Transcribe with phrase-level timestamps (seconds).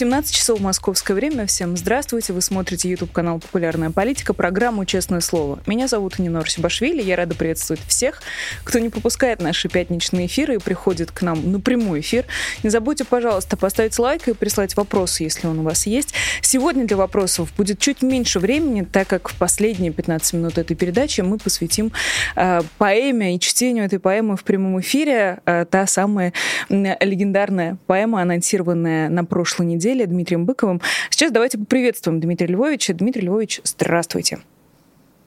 [0.00, 1.44] 17 часов московское время.
[1.44, 2.32] Всем здравствуйте.
[2.32, 5.58] Вы смотрите YouTube канал «Популярная политика», программу «Честное слово».
[5.66, 7.02] Меня зовут Нинор Сибашвили.
[7.02, 8.22] Я рада приветствовать всех,
[8.64, 12.24] кто не пропускает наши пятничные эфиры и приходит к нам на прямой эфир.
[12.62, 16.14] Не забудьте, пожалуйста, поставить лайк и прислать вопросы, если он у вас есть.
[16.40, 21.20] Сегодня для вопросов будет чуть меньше времени, так как в последние 15 минут этой передачи
[21.20, 21.92] мы посвятим
[22.36, 25.40] э, поэме и чтению этой поэмы в прямом эфире.
[25.44, 26.32] Э, та самая
[26.70, 30.80] легендарная поэма, анонсированная на прошлой неделе неделе Дмитрием Быковым.
[31.10, 32.94] Сейчас давайте поприветствуем Дмитрия Львовича.
[32.94, 34.38] Дмитрий Львович, здравствуйте.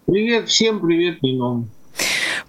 [0.06, 1.66] Привет всем, привет, Нино.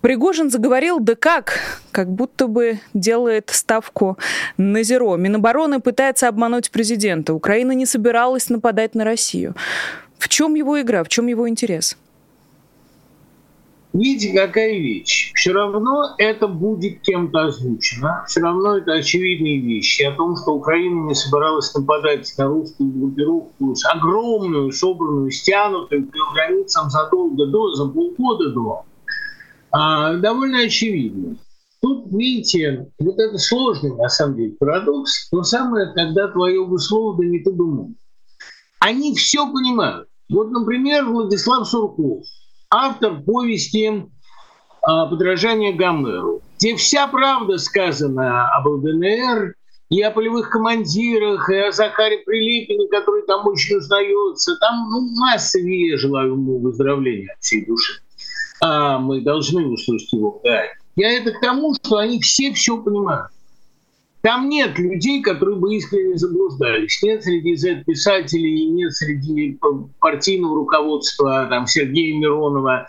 [0.01, 1.59] Пригожин заговорил, да как,
[1.91, 4.19] как будто бы делает ставку
[4.57, 5.17] на зеро.
[5.17, 7.33] Минобороны пытается обмануть президента.
[7.35, 9.55] Украина не собиралась нападать на Россию.
[10.19, 11.97] В чем его игра, в чем его интерес?
[13.95, 15.31] Видите, какая вещь.
[15.37, 18.25] Все равно это будет кем-то озвучено.
[18.27, 23.77] Все равно это очевидные вещи о том, что Украина не собиралась нападать на русскую группировку
[23.77, 28.85] с огромную, собранную, стянутую к границам задолго до, за полгода до.
[29.71, 31.37] А, довольно очевидно.
[31.81, 35.29] Тут, видите, вот это сложный, на самом деле, парадокс.
[35.31, 37.95] Но самое, когда твое бы слово, да не ты бы
[38.81, 40.09] Они все понимают.
[40.29, 42.25] Вот, например, Владислав Сурков–
[42.75, 44.07] автор повести
[44.83, 49.55] а, «Подражание Гомеру», где вся правда сказана об ЛДНР,
[49.91, 54.57] и о полевых командирах, и о Захаре Прилепине, который там очень узнается.
[54.57, 58.01] Там ну, масса я желаю ему выздоровления от всей души.
[58.61, 60.41] А мы должны услышать его.
[60.43, 60.63] Да.
[60.97, 63.31] Я это к тому, что они все все понимают.
[64.25, 66.99] Там нет людей, которые бы искренне заблуждались.
[67.03, 69.59] Нет среди Z-писателей, нет среди
[70.01, 72.89] партийного руководства там, Сергея Миронова.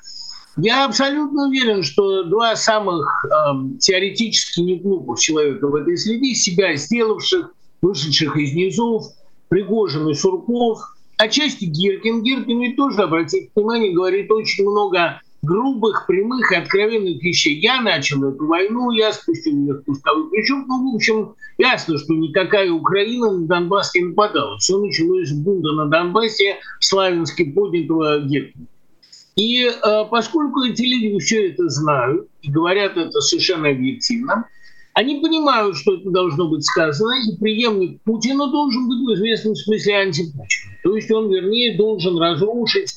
[0.55, 7.53] Я абсолютно уверен, что два самых э, теоретически неглупых человека в этой среде, себя сделавших,
[7.81, 9.03] вышедших из низов,
[9.49, 10.79] Пригожин и Сурков,
[11.17, 12.23] отчасти Гиркин.
[12.23, 17.59] Гиркин ведь тоже, обратите внимание, говорит очень много грубых, прямых и откровенных вещей.
[17.59, 20.65] Я начал эту войну, я спустил ее спусковой крючок.
[20.67, 24.57] Ну, в общем, ясно, что никакая Украина на Донбасс не нападала.
[24.57, 28.65] Все началось с бунта на Донбассе, славянски поднятого Геркина.
[29.35, 34.47] И э, поскольку эти люди все это знают и говорят это совершенно объективно,
[34.93, 39.97] они понимают, что это должно быть сказано, и преемник Путина должен быть в известном смысле
[39.97, 40.71] антипутин.
[40.83, 42.93] То есть он, вернее, должен разрушить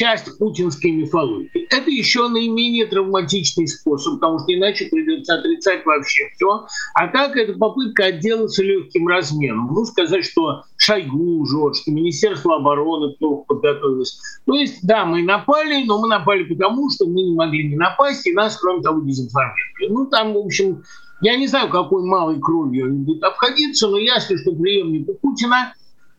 [0.00, 1.66] часть путинской мифологии.
[1.68, 6.66] Это еще наименее травматичный способ, потому что иначе придется отрицать вообще все.
[6.94, 9.68] А так это попытка отделаться легким разменом.
[9.74, 14.18] Ну, сказать, что Шойгу жжет, что Министерство обороны плохо подготовилось.
[14.46, 18.26] То есть, да, мы напали, но мы напали потому, что мы не могли не напасть,
[18.26, 19.88] и нас, кроме того, дезинформировали.
[19.90, 20.82] Ну, там, в общем,
[21.20, 25.74] я не знаю, какой малой кровью они будут обходиться, но ясно, что преемнику Путина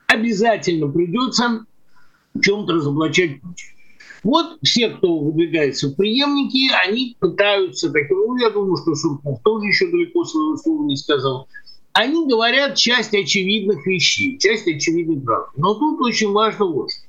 [0.05, 1.65] обязательно придется
[2.33, 3.71] в чем-то разоблачать Путина.
[4.23, 9.67] Вот все, кто выдвигается в преемники, они пытаются, так, ну, я думаю, что Сурков тоже
[9.67, 11.47] еще далеко своего слова не сказал,
[11.93, 15.49] они говорят часть очевидных вещей, часть очевидных прав.
[15.57, 17.01] Но тут очень важно вот что.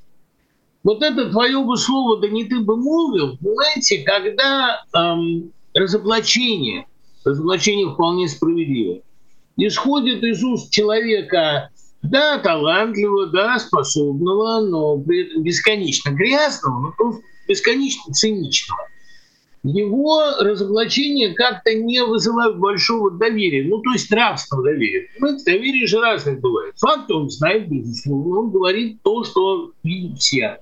[0.85, 6.87] Вот это твое бы слово, да не ты бы молвил, понимаете, когда эм, разоблачение,
[7.25, 9.01] разоблачение вполне справедливо,
[9.57, 11.71] исходит из уст человека,
[12.03, 18.81] да, талантливого, да, способного, но бесконечно грязного, но бесконечно циничного.
[19.65, 25.09] Его разоблачения как-то не вызывают большого доверия, ну, то есть нравственного доверия.
[25.15, 26.75] Понимаете, доверие же разных бывает.
[26.79, 30.59] Факт он знает, безусловно, он говорит то, что видят все.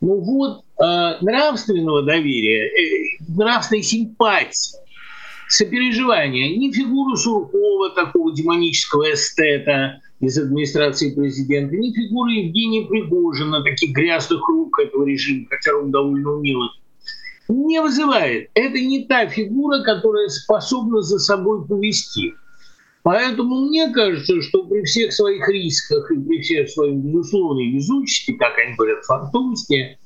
[0.00, 4.81] Ну вот, э, нравственного доверия, э, нравственной симпатии,
[5.52, 13.92] сопереживания, ни фигуру Суркова, такого демонического эстета, из администрации президента, ни фигуры Евгения Пригожина, таких
[13.92, 16.70] грязных рук этого режима, хотя он довольно умелый,
[17.48, 18.48] не вызывает.
[18.54, 22.34] Это не та фигура, которая способна за собой повести.
[23.02, 28.56] Поэтому мне кажется, что при всех своих рисках и при всех своей безусловной везучести, как
[28.58, 29.98] они говорят, фантомности,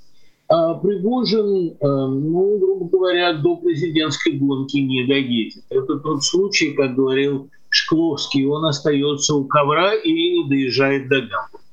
[0.49, 5.65] а, Пригожин, а, ну, грубо говоря, до президентской гонки не доедет.
[5.71, 11.65] Это тот случай, как говорил Шкловский, он остается у ковра и не доезжает до Гамбурга.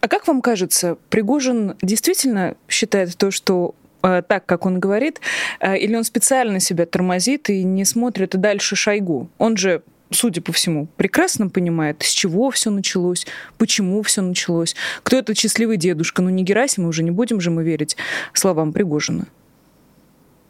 [0.00, 5.20] А как вам кажется, Пригожин действительно считает то, что э, так, как он говорит,
[5.60, 9.28] э, или он специально себя тормозит и не смотрит дальше Шойгу?
[9.38, 13.26] Он же судя по всему, прекрасно понимает, с чего все началось,
[13.58, 16.22] почему все началось, кто этот счастливый дедушка.
[16.22, 17.96] Ну, не Герасим, уже не будем же мы верить
[18.32, 19.26] словам Пригожина.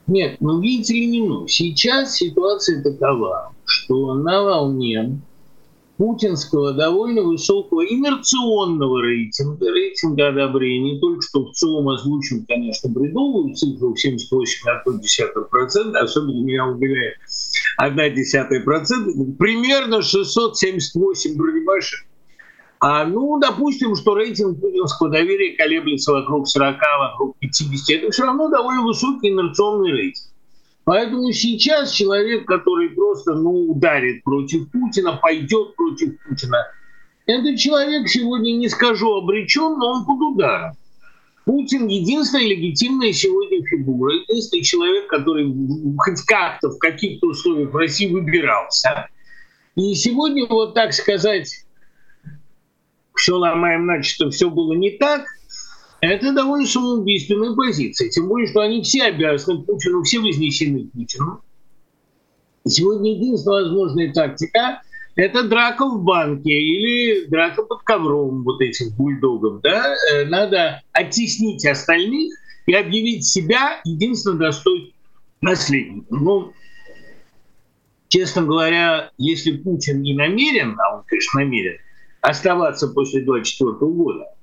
[0.07, 1.47] Нет, ну видите ли, не ну.
[1.47, 5.21] Сейчас ситуация такова, что на волне
[6.01, 13.93] путинского довольно высокого инерционного рейтинга, рейтинга одобрения, только что в целом озвучил, конечно, бредовую цифру
[13.93, 17.17] 78,1%, особенно меня убивает
[17.79, 22.07] 1,1%, примерно 678 бронебашек.
[22.79, 28.05] А, ну, допустим, что рейтинг путинского доверия колеблется вокруг 40, вокруг 50.
[28.05, 30.30] Это все равно довольно высокий инерционный рейтинг.
[30.85, 36.67] Поэтому сейчас человек, который просто ну, ударит против Путина, пойдет против Путина,
[37.27, 40.73] этот человек сегодня, не скажу обречен, но он под ударом.
[41.45, 45.53] Путин единственная легитимная сегодня фигура, единственный человек, который
[45.99, 49.09] хоть как-то в каких-то условиях в России выбирался.
[49.77, 51.65] И сегодня, вот так сказать,
[53.15, 55.25] все ломаем, значит, все было не так–
[56.01, 58.09] это довольно самоубийственная позиция.
[58.09, 61.43] Тем более, что они все обязаны Путину, все вознесены Путину.
[62.67, 64.83] Сегодня единственная возможная тактика–
[65.17, 69.61] это драка в банке или драка под ковром вот этих бульдогов.
[69.61, 69.95] Да?
[70.13, 72.33] Э, надо оттеснить остальных
[72.67, 74.93] и объявить себя единственно достойным
[75.41, 76.25] наследником.
[76.25, 76.53] Ну,
[78.09, 81.79] честно говоря, если Путин не намерен, а он, конечно, намерен,
[82.23, 84.25] оставаться после 24 года–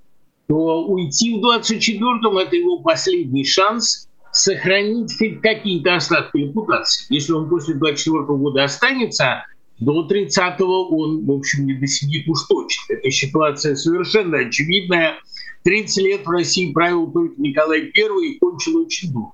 [0.47, 7.05] то уйти в 24-м– это его последний шанс сохранить хоть какие-то остатки репутации.
[7.09, 9.43] Если он после 24 -го года останется,
[9.79, 12.93] до 30-го он, в общем, не досидит уж точно.
[12.93, 15.15] Эта ситуация совершенно очевидная.
[15.63, 19.33] 30 лет в России правил только Николай I и кончил очень дурно.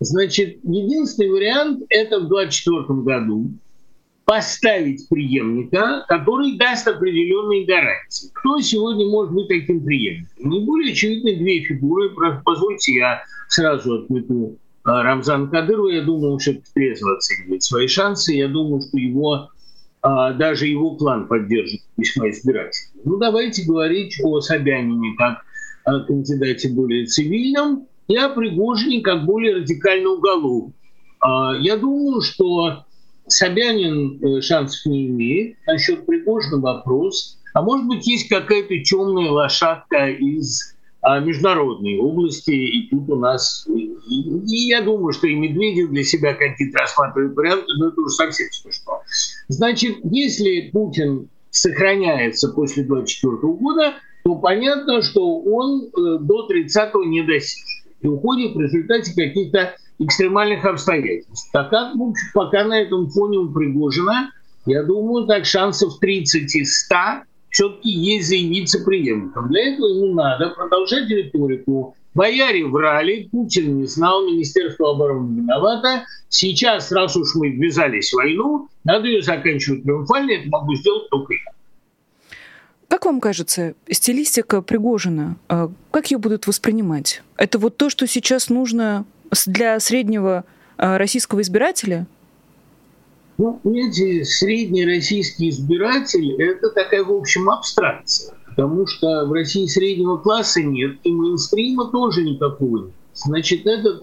[0.00, 3.50] Значит, единственный вариант– это в 24 году
[4.28, 8.28] поставить преемника, который даст определенные гарантии.
[8.34, 10.50] Кто сегодня может быть таким преемником?
[10.50, 12.10] Не более очевидны две фигуры.
[12.44, 15.88] Позвольте, я сразу отмету а, Рамзан Кадырова.
[15.88, 18.34] Я думаю, он все-таки трезво оценивает свои шансы.
[18.34, 19.48] Я думаю, что его
[20.02, 23.00] а, даже его план поддержит весьма избирательно.
[23.04, 25.42] Ну, давайте говорить о Собянине как
[25.84, 30.74] о кандидате более цивильном и о Пригожине как более радикально уголовном.
[31.60, 32.84] Я думаю, что
[33.28, 35.56] Собянин э, шансов не имеет.
[35.66, 37.38] Насчет Пригожина вопрос.
[37.54, 43.66] А может быть, есть какая-то темная лошадка из а, международной области, и тут у нас...
[43.68, 48.10] И, и я думаю, что и Медведев для себя какие-то рассматривает варианты, но это уже
[48.10, 49.02] совсем смешно.
[49.48, 57.22] Значит, если Путин сохраняется после 24 года, то понятно, что он э, до 30-го не
[57.22, 57.64] достиг.
[58.00, 61.50] И уходит в результате каких-то экстремальных обстоятельств.
[61.52, 61.94] Так как,
[62.34, 64.30] пока на этом фоне у Пригожина,
[64.66, 66.96] я думаю, так шансов 30 из 100
[67.50, 69.48] все-таки есть заявиться преемником.
[69.48, 71.96] Для этого ему надо продолжать риторику.
[72.14, 76.04] Бояре врали, Путин не знал, Министерство обороны виновато.
[76.28, 81.34] Сейчас, раз уж мы ввязались в войну, надо ее заканчивать триумфально, это могу сделать только
[81.34, 81.52] я.
[82.88, 87.22] Как вам кажется, стилистика Пригожина, а, как ее будут воспринимать?
[87.36, 89.04] Это вот то, что сейчас нужно
[89.46, 90.44] для среднего
[90.76, 92.06] а, российского избирателя?
[93.38, 98.34] Ну, понимаете, средний российский избиратель– это такая, в общем, абстракция.
[98.46, 102.94] Потому что в России среднего класса нет, и мейнстрима тоже никакого нет.
[103.14, 104.02] Значит, этот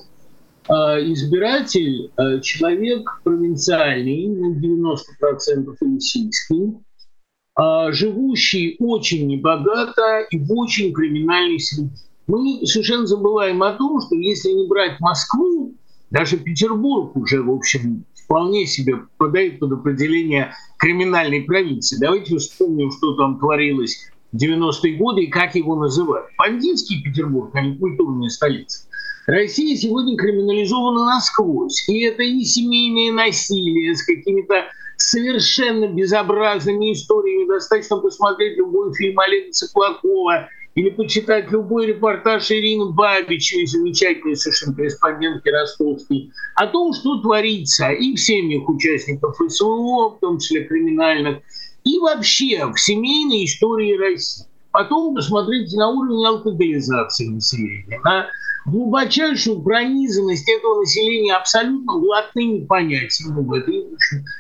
[0.70, 0.74] э,
[1.12, 6.74] избиратель, э, человек провинциальный, на 90% российский,
[7.60, 11.92] э, живущий очень небогато и в очень криминальной среде
[12.28, 15.76] мы совершенно забываем о том, что если не брать Москву,
[16.10, 21.98] даже Петербург уже, в общем, вполне себе попадает под определение криминальной провинции.
[22.00, 26.28] Давайте вспомним, что там творилось в 90-е годы и как его называют.
[26.38, 28.88] Бандитский Петербург, а не культурная столица.
[29.28, 31.88] Россия сегодня криминализована насквозь.
[31.90, 34.66] И это и семейное насилие с какими-то
[34.98, 37.48] совершенно безобразными историями.
[37.48, 45.50] Достаточно посмотреть любой фильм Олега Циклакова или почитать любой репортаж Ирины Бабичевой, замечательной совершенно корреспондентки
[45.50, 51.40] ростовской, о том, что творится и в семьях участников СВО, в том числе криминальных,
[51.86, 54.46] и вообще в семейной истории России.
[54.72, 58.28] Потом посмотрите на уровень алкоголизации населения, на
[58.66, 63.86] глубочайшую пронизанность этого населения абсолютно блатными понятиями в этой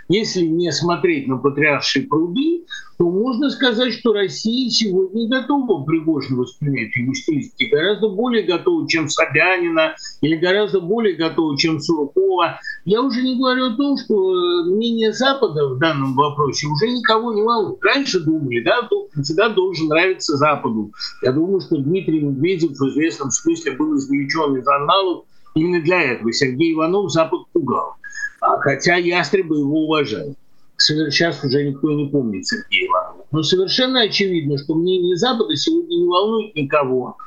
[0.09, 2.65] Если не смотреть на патриаршие пруды,
[2.97, 9.09] то можно сказать, что Россия сегодня готова Пригожина воспринять его стилистике, гораздо более готова, чем
[9.09, 12.59] Собянина, или гораздо более готова, чем Суркова.
[12.85, 17.33] Я уже не говорю о том, что э, мнение Запада в данном вопросе уже никого
[17.33, 17.83] не волнует.
[17.83, 18.87] Раньше думали, да,
[19.21, 20.91] всегда должен нравиться Западу.
[21.21, 26.31] Я думаю, что Дмитрий Медведев в известном смысле был извлечен из аналов именно для этого.
[26.31, 27.95] Сергей Иванов Запад пугал.
[28.39, 30.37] А хотя ястребы его уважают
[30.77, 33.25] сейчас уже никто не помнит Сергея Иванова.
[33.31, 37.17] Но совершенно очевидно, что мнение Запада сегодня не волнует никого.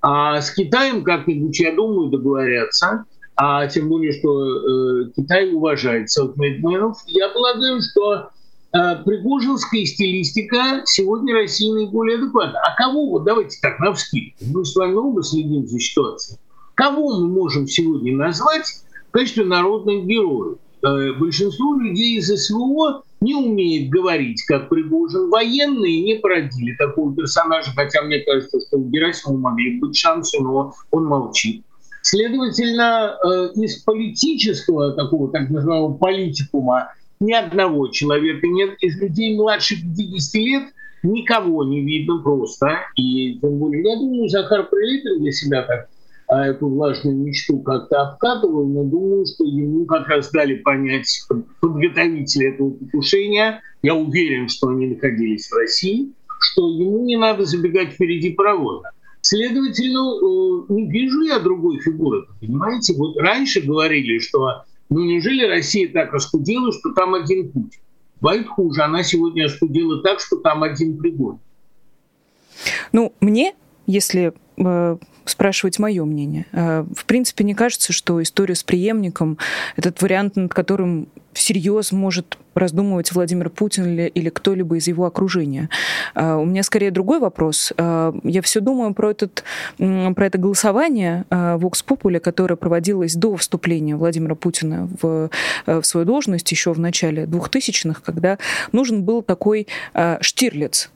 [0.00, 3.04] А с Китаем как-нибудь, я думаю, договорятся.
[3.36, 6.98] А тем более, что э, Китай уважает селфмейдменов.
[7.06, 8.28] Я полагаю, что
[8.72, 12.60] э, пригожинская стилистика сегодня России наиболее адекватна.
[12.60, 13.94] А кого, вот давайте так, на
[14.40, 16.38] мы с вами оба следим за ситуацией.
[16.74, 20.58] Кого мы можем сегодня назвать в качестве народных героев?
[20.84, 25.30] Э, большинство людей из СВО не умеет говорить, как Пригожин.
[25.30, 30.74] Военные не породили такого персонажа, хотя мне кажется, что у Герасимова могли быть шансы, но
[30.90, 31.62] он молчит.
[32.02, 38.70] Следовательно, э, из политического такого так называемого политикума ни одного человека нет.
[38.80, 40.64] Из людей младше 50 лет
[41.04, 42.80] никого не видно просто.
[42.96, 45.88] И тем более, я думаю, Захар Прилепин для себя так
[46.32, 51.26] а эту влажную мечту как-то обкатывал, но думаю, что ему как раз дали понять
[51.60, 57.90] подготовители этого покушения, я уверен, что они находились в России, что ему не надо забегать
[57.92, 58.92] впереди паровоза.
[59.20, 62.24] Следовательно, э, не вижу я другой фигуры.
[62.40, 67.78] Понимаете, вот раньше говорили, что ну неужели Россия так оскудела, что там один путь?
[68.22, 71.36] Бывает хуже, она сегодня оскудела так, что там один пригод.
[72.92, 73.54] Ну, мне,
[73.86, 74.32] если
[75.24, 76.46] спрашивать мое мнение.
[76.52, 79.38] Э, в принципе, не кажется, что история с преемником,
[79.76, 85.70] этот вариант, над которым всерьез может раздумывать Владимир Путин или, или кто-либо из его окружения.
[86.14, 87.72] Э, у меня скорее другой вопрос.
[87.76, 89.44] Э, я все думаю про, этот,
[89.78, 95.30] про это голосование Vox Populi, которое проводилось до вступления Владимира Путина в,
[95.66, 98.38] в свою должность еще в начале 2000-х, когда
[98.72, 99.66] нужен был такой
[100.20, 100.90] Штирлиц,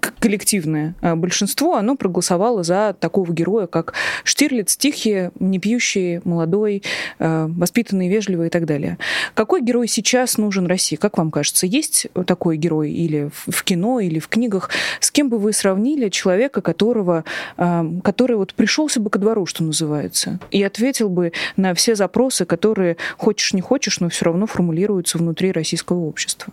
[0.00, 6.82] коллективное а, большинство, оно проголосовало за такого героя, как Штирлиц, тихий, не пьющий, молодой,
[7.18, 8.98] а, воспитанный, вежливый и так далее.
[9.34, 10.96] Какой герой сейчас нужен России?
[10.96, 14.70] Как вам кажется, есть такой герой или в кино, или в книгах?
[15.00, 17.24] С кем бы вы сравнили человека, которого,
[17.56, 22.44] а, который вот пришелся бы ко двору, что называется, и ответил бы на все запросы,
[22.44, 26.52] которые хочешь не хочешь, но все равно формулируются внутри российского общества?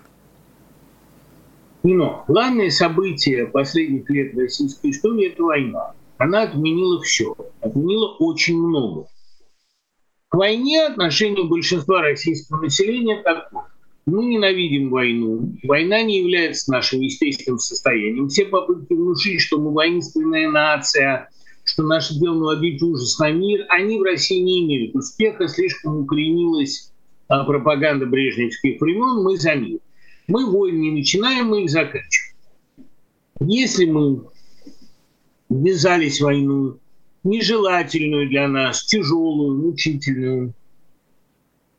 [1.83, 5.91] Но главное событие последних лет российской истории– это война.
[6.17, 9.07] Она отменила все, отменила очень много.
[10.29, 13.65] К войне отношение большинства российского населения такое.
[14.05, 15.53] Мы ненавидим войну.
[15.63, 18.29] Война не является нашим естественным состоянием.
[18.29, 21.29] Все попытки внушить, что мы воинственная нация,
[21.63, 25.47] что наше дело наводить ужас на мир, они в России не имеют успеха.
[25.47, 26.91] Слишком укоренилась
[27.27, 29.23] а, пропаганда брежневских времен.
[29.23, 29.79] Мы за мир.
[30.27, 32.35] Мы войны не начинаем, мы их заканчиваем.
[33.41, 34.23] Если мы
[35.49, 36.77] ввязались в войну,
[37.23, 40.53] нежелательную для нас, тяжелую, мучительную,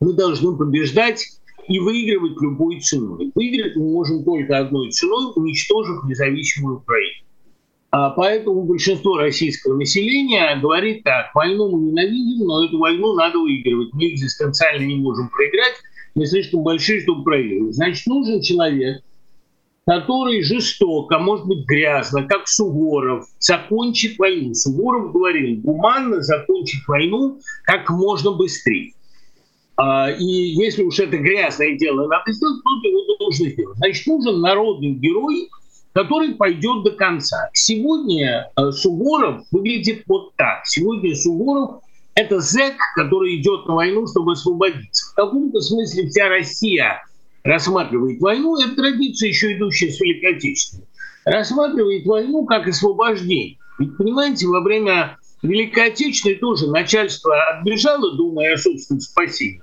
[0.00, 1.24] мы должны побеждать
[1.68, 3.32] и выигрывать любой ценой.
[3.34, 7.24] Выиграть мы можем только одной ценой, уничтожив независимую Украину.
[7.90, 13.92] А поэтому большинство российского населения говорит так, войну мы ненавидим, но эту войну надо выигрывать.
[13.92, 15.76] Мы экзистенциально не можем проиграть,
[16.14, 17.74] не слишком большие, чтобы проигрывать.
[17.74, 19.02] Значит, нужен человек,
[19.86, 24.54] который жестоко, может быть, грязно, как Суворов, закончит войну.
[24.54, 28.92] Суворов говорил, гуманно закончить войну как можно быстрее.
[29.76, 33.76] А, и если уж это грязное дело надо сделать, то его должны сделать.
[33.78, 35.50] Значит, нужен народный герой,
[35.92, 37.50] который пойдет до конца.
[37.52, 40.66] Сегодня э, Суворов выглядит вот так.
[40.66, 41.82] Сегодня Суворов
[42.14, 45.12] это зэк, который идет на войну, чтобы освободиться.
[45.12, 47.04] В каком-то смысле вся Россия
[47.42, 50.86] рассматривает войну, это традиция, еще идущая с Великой Отечественной,
[51.24, 53.58] рассматривает войну как освобождение.
[53.78, 59.60] Ведь, понимаете, во время Великой Отечественной тоже начальство отбежало, думая о собственном спасении.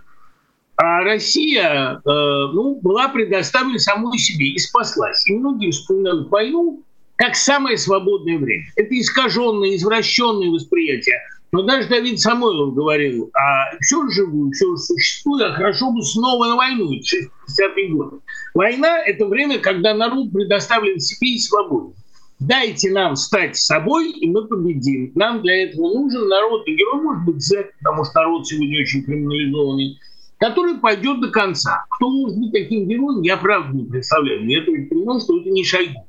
[0.75, 5.27] А Россия э, ну, была предоставлена самой себе и спаслась.
[5.27, 6.84] И многие вспоминают войну
[7.15, 8.65] как самое свободное время.
[8.75, 11.20] Это искаженное, извращенное восприятие
[11.51, 16.55] но даже Давид Самойлов говорил, а все живу, все существует, а хорошо бы снова на
[16.55, 18.17] войну, 60-е годы.
[18.53, 21.93] Война– это время, когда народ предоставлен себе и свободе.
[22.41, 25.12] дайте нам стать собой, и мы победим.
[25.15, 29.03] Нам для этого нужен народ, и герой может быть Z, потому что народ сегодня очень
[29.03, 30.00] криминализованный,
[30.39, 31.86] который пойдет до конца.
[31.91, 34.48] Кто может быть таким героем, я правда не представляю.
[34.50, 36.08] Я только понимаю, что это не Шойгу.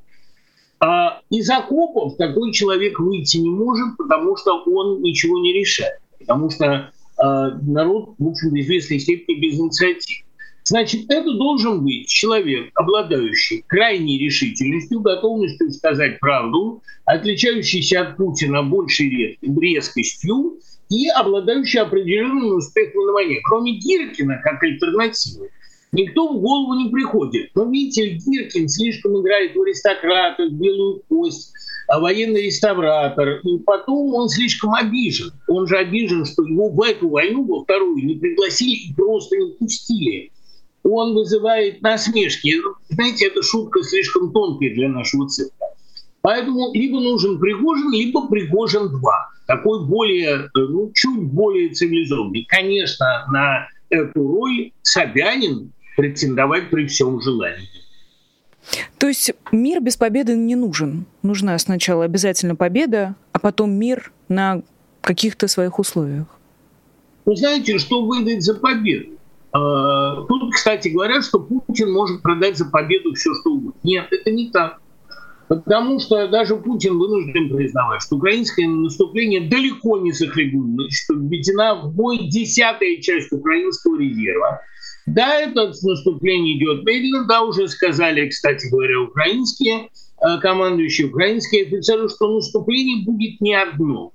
[0.84, 6.00] А из окопов такой человек выйти не может, потому что он ничего не решает.
[6.18, 10.24] Потому что а, народ, в общем, в известной степени без инициативы.
[10.64, 19.38] Значит, это должен быть человек, обладающий крайней решительностью, готовностью сказать правду, отличающийся от Путина большей
[19.40, 20.58] резкостью
[20.88, 23.40] и обладающий определенным успехом на войне.
[23.44, 25.50] Кроме Гиркина, как альтернативы,
[25.92, 27.50] никто в голову не приходит.
[27.54, 31.52] Но видите, Гиркин слишком играет в аристократов, в белую кость,
[31.88, 33.40] а военный реставратор.
[33.44, 35.32] И потом он слишком обижен.
[35.48, 39.52] Он же обижен, что его в эту войну, во вторую, не пригласили и просто не
[39.52, 40.32] пустили
[40.84, 42.54] он вызывает насмешки.
[42.88, 45.66] Знаете, эта шутка слишком тонкая для нашего цирка.
[46.20, 49.28] Поэтому либо нужен Пригожин, либо Пригожин 2.
[49.46, 52.44] Такой более, ну, чуть более цивилизованный.
[52.48, 57.68] Конечно, на эту роль Собянин претендовать при всем желании.
[58.98, 61.06] То есть мир без победы не нужен.
[61.22, 64.62] Нужна сначала обязательно победа, а потом мир на
[65.00, 66.26] каких-то своих условиях.
[67.24, 69.18] Вы знаете, что выдать за победу?
[69.52, 73.80] А, тут, кстати, говорят, что Путин может продать за победу все, что угодно.
[73.82, 74.80] Нет, это не так.
[75.48, 81.94] Потому что даже Путин вынужден признавать, что украинское наступление далеко не захлебнулось, что введена в
[81.94, 84.62] бой десятая часть украинского резерва.
[85.06, 92.08] Да, это наступление идет медленно, да, уже сказали, кстати говоря, украинские э, командующие, украинские офицеры,
[92.08, 94.12] что наступление будет не одно.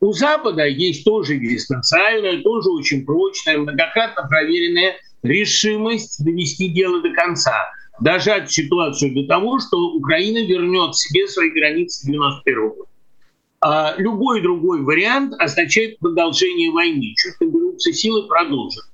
[0.00, 7.70] У Запада есть тоже экзистенциальная, тоже очень прочная, многократно проверенная решимость довести дело до конца,
[8.00, 12.90] дожать ситуацию до того, что Украина вернет себе свои границы 91 года.
[13.62, 17.12] А любой другой вариант означает продолжение войны.
[17.16, 17.38] Чуть
[17.80, 18.84] наберутся силы, продолжат.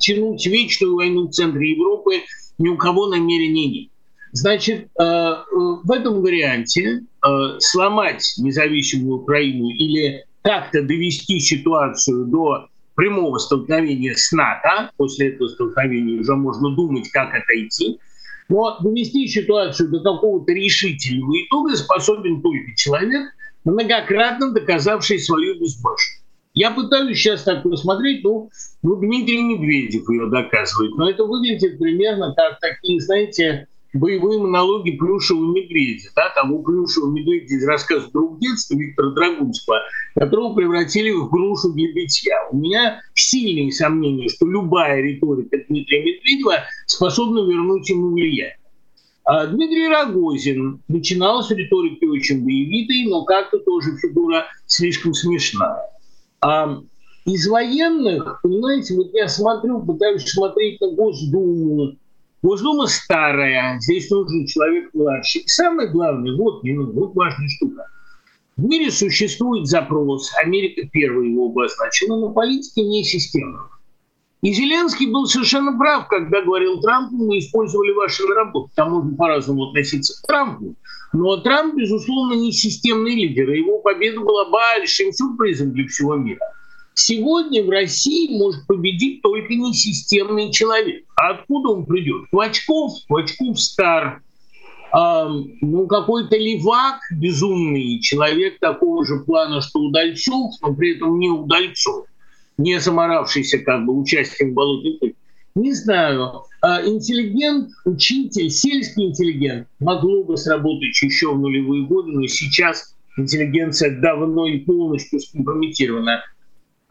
[0.00, 2.22] Тянуть вечную войну в центре Европы
[2.58, 3.88] ни у кого намерения нет.
[4.32, 12.68] Значит, э, э, в этом варианте э, сломать независимую Украину или как-то довести ситуацию до
[12.94, 17.98] прямого столкновения с НАТО, после этого столкновения уже можно думать, как отойти,
[18.48, 23.34] но довести ситуацию до какого-то решительного итога способен только человек,
[23.64, 26.21] многократно доказавший свою безбашенность.
[26.54, 28.50] Я пытаюсь сейчас так посмотреть, ну,
[28.82, 35.40] ну, Дмитрий Медведев ее доказывает, но это выглядит примерно как такие, знаете, боевые монологи Плюшева
[35.40, 39.80] медведя, да, того Плюшева медведя из рассказа «Друг детства» Виктора Драгунского,
[40.14, 42.36] которого превратили в грушу для битья.
[42.50, 48.58] У меня сильные сомнения, что любая риторика Дмитрия Медведева способна вернуть ему влияние.
[49.24, 55.92] А Дмитрий Рогозин начинал с риторики очень боевитой, но как-то тоже фигура слишком смешная.
[56.42, 56.80] А
[57.24, 61.96] из военных, понимаете, вот я смотрю, пытаюсь смотреть на Госдуму,
[62.42, 65.42] Госдума старая, здесь нужен человек младший.
[65.42, 67.86] И самое главное, вот, ну, вот важная штука.
[68.56, 73.62] В мире существует запрос, Америка первая его обозначила, но политики не системная.
[74.42, 78.74] И Зеленский был совершенно прав, когда говорил Трампу, мы использовали ваши наработки.
[78.74, 80.74] Там можно по-разному относиться к Трампу.
[81.12, 83.52] Но Трамп, безусловно, не системный лидер.
[83.52, 86.40] И его победа была большим сюрпризом для всего мира.
[86.94, 91.04] Сегодня в России может победить только несистемный человек.
[91.14, 92.28] А откуда он придет?
[92.32, 94.22] Клочков, Клочков стар,
[94.92, 95.26] э,
[95.60, 102.06] ну какой-то левак безумный, человек такого же плана, что Удальцов, но при этом не Удальцов,
[102.58, 105.14] не заморавшийся как бы участием болотной
[105.54, 112.26] Не знаю, а интеллигент, учитель, сельский интеллигент могло бы сработать еще в нулевые годы, но
[112.26, 116.22] сейчас интеллигенция давно и полностью скомпрометирована.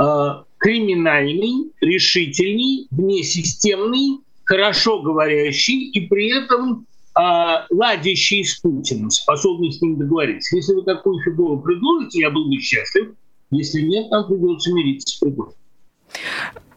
[0.02, 6.86] Э, криминальный, решительный, внесистемный, хорошо говорящий и при этом
[7.18, 7.22] э,
[7.70, 10.56] ладящий с Путиным, способный с ним договориться.
[10.56, 13.14] Если вы такую фигуру предложите, я был бы счастлив.
[13.52, 15.56] Если нет, нам придется мириться с Пригожиным.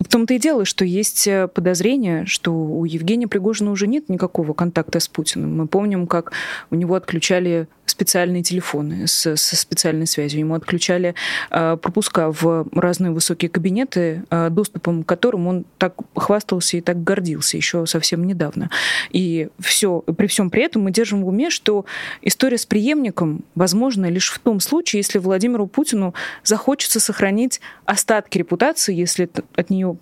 [0.05, 4.53] В том-то и дело, что есть э, подозрение, что у Евгения Пригожина уже нет никакого
[4.53, 5.57] контакта с Путиным.
[5.57, 6.33] Мы помним, как
[6.71, 10.40] у него отключали специальные телефоны с, со специальной связью.
[10.40, 11.14] Ему отключали
[11.51, 17.03] э, пропуска в разные высокие кабинеты, э, доступом к которым он так хвастался и так
[17.03, 18.71] гордился еще совсем недавно.
[19.11, 21.87] И все, при всем при этом мы держим в уме, что
[22.21, 28.95] история с преемником возможна лишь в том случае, если Владимиру Путину захочется сохранить остатки репутации,
[28.95, 29.93] если от нее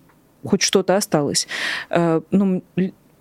[0.45, 1.47] хоть что-то осталось.
[1.89, 2.63] Э, ну,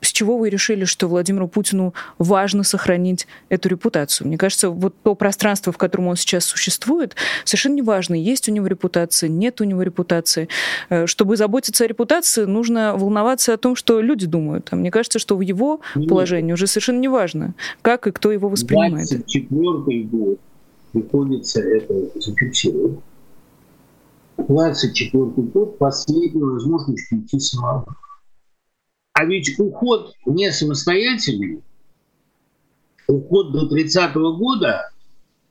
[0.02, 4.26] с чего вы решили, что Владимиру Путину важно сохранить эту репутацию?
[4.26, 8.52] Мне кажется, вот то пространство, в котором он сейчас существует, совершенно не важно, есть у
[8.52, 10.48] него репутация, нет у него репутации.
[10.90, 14.68] Э, чтобы заботиться о репутации, нужно волноваться о том, что люди думают.
[14.72, 16.08] А мне кажется, что в его нет.
[16.08, 19.08] положении уже совершенно не важно, как и кто его воспринимает.
[19.08, 20.38] 24 год
[20.92, 22.98] приходится это зафиксировать.
[24.48, 27.86] 24 год– последняя возможность уйти самому.
[29.12, 31.62] А ведь уход не самостоятельный,
[33.06, 34.90] уход до 30 -го года,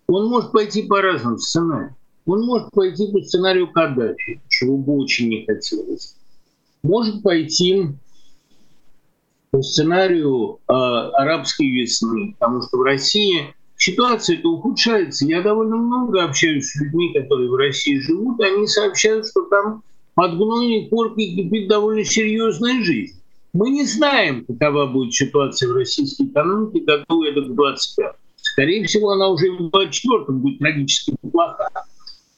[0.08, 1.95] он может пойти по разным сценариям.
[2.25, 6.15] Он может пойти по сценарию Каддафи, чего бы очень не хотелось.
[6.84, 7.88] Может пойти
[9.51, 15.26] по сценарию э, арабской весны, потому что в России ситуация это ухудшается.
[15.26, 20.36] Я довольно много общаюсь с людьми, которые в России живут, они сообщают, что там под
[20.38, 23.20] гнойной коркой кипит довольно серьезная жизнь.
[23.54, 29.12] Мы не знаем, какова будет ситуация в российской экономике, какой это к 25 Скорее всего,
[29.12, 31.70] она уже в 24 будет трагически плоха.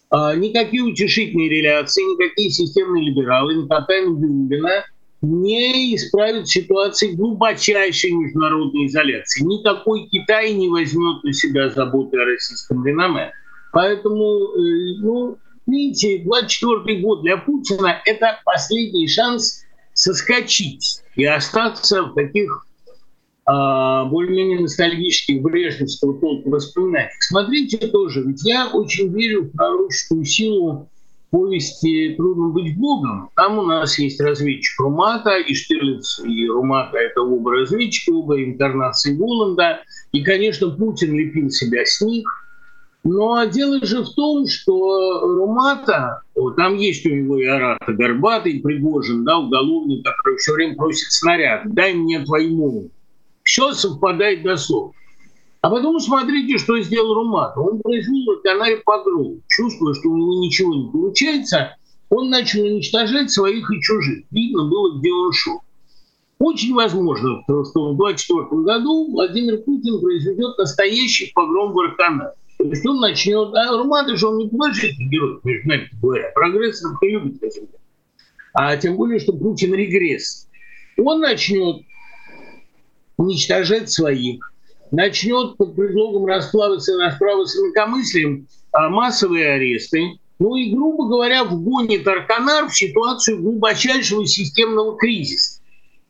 [0.09, 4.85] А, никакие утешительные реляции, никакие системные либералы, никакая Набиулина
[5.23, 9.43] не исправит ситуации глубочайшей международной изоляции.
[9.43, 13.31] Никакой Китай не возьмет на себя заботы о российском реноме.
[13.71, 22.15] Поэтому, э, ну, видите, 24 год для Путина– это последний шанс соскочить и остаться в
[22.15, 22.67] таких
[23.45, 27.11] а, более-менее ностальгических брежневского толка воспоминаниях.
[27.19, 30.89] Смотрите тоже, ведь я очень верю в пророческую силу
[31.33, 33.31] повести «Трудно быть Богом».
[33.35, 39.17] Там у нас есть разведчик Румата, и Штирлиц и Румата– это оба разведчика, оба инкарнации
[39.17, 39.81] Воланда.
[40.11, 42.25] И, конечно, Путин лепил себя с них–
[43.05, 46.21] но дело же в том, что Румата,
[46.55, 51.63] там есть у него и Арата Горбатый, Пригожин, да, уголовник, который все время просит снаряд,
[51.73, 52.89] дай мне твоему.
[53.43, 54.95] Все совпадает до слов.
[55.63, 57.57] А потом смотрите, что сделал Румата.
[57.57, 59.41] Он произвел на канале погром.
[59.47, 61.77] Чувствуя, что у него ничего не получается,
[62.09, 64.25] он начал уничтожать своих и чужих.
[64.29, 65.61] Видно было, где он шел.
[66.37, 72.33] Очень возможно, что в 2024 году Владимир Путин произведет настоящий погром в Арканае.
[72.57, 73.55] То есть он начнет...
[73.55, 76.29] А Румата же он не положительный герой, между нами говоря.
[76.35, 77.61] Прогрессор не любит это.
[78.53, 80.49] А тем более, что Путин регресс.
[80.97, 81.83] Он начнет
[83.15, 84.52] уничтожать своих,
[84.93, 92.07] начнет под предлогом расплавиться расправы с инакомыслием а, массовые аресты, ну и, грубо говоря, вгонит
[92.07, 95.59] Арканар в ситуацию глубочайшего системного кризиса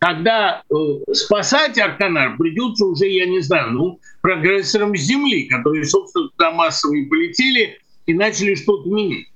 [0.04, 6.28] когда э, спасать Арканар придется уже, я не знаю, ну, прогрессорам с Земли, которые, собственно,
[6.28, 9.28] туда массово полетели и начали что-то менять.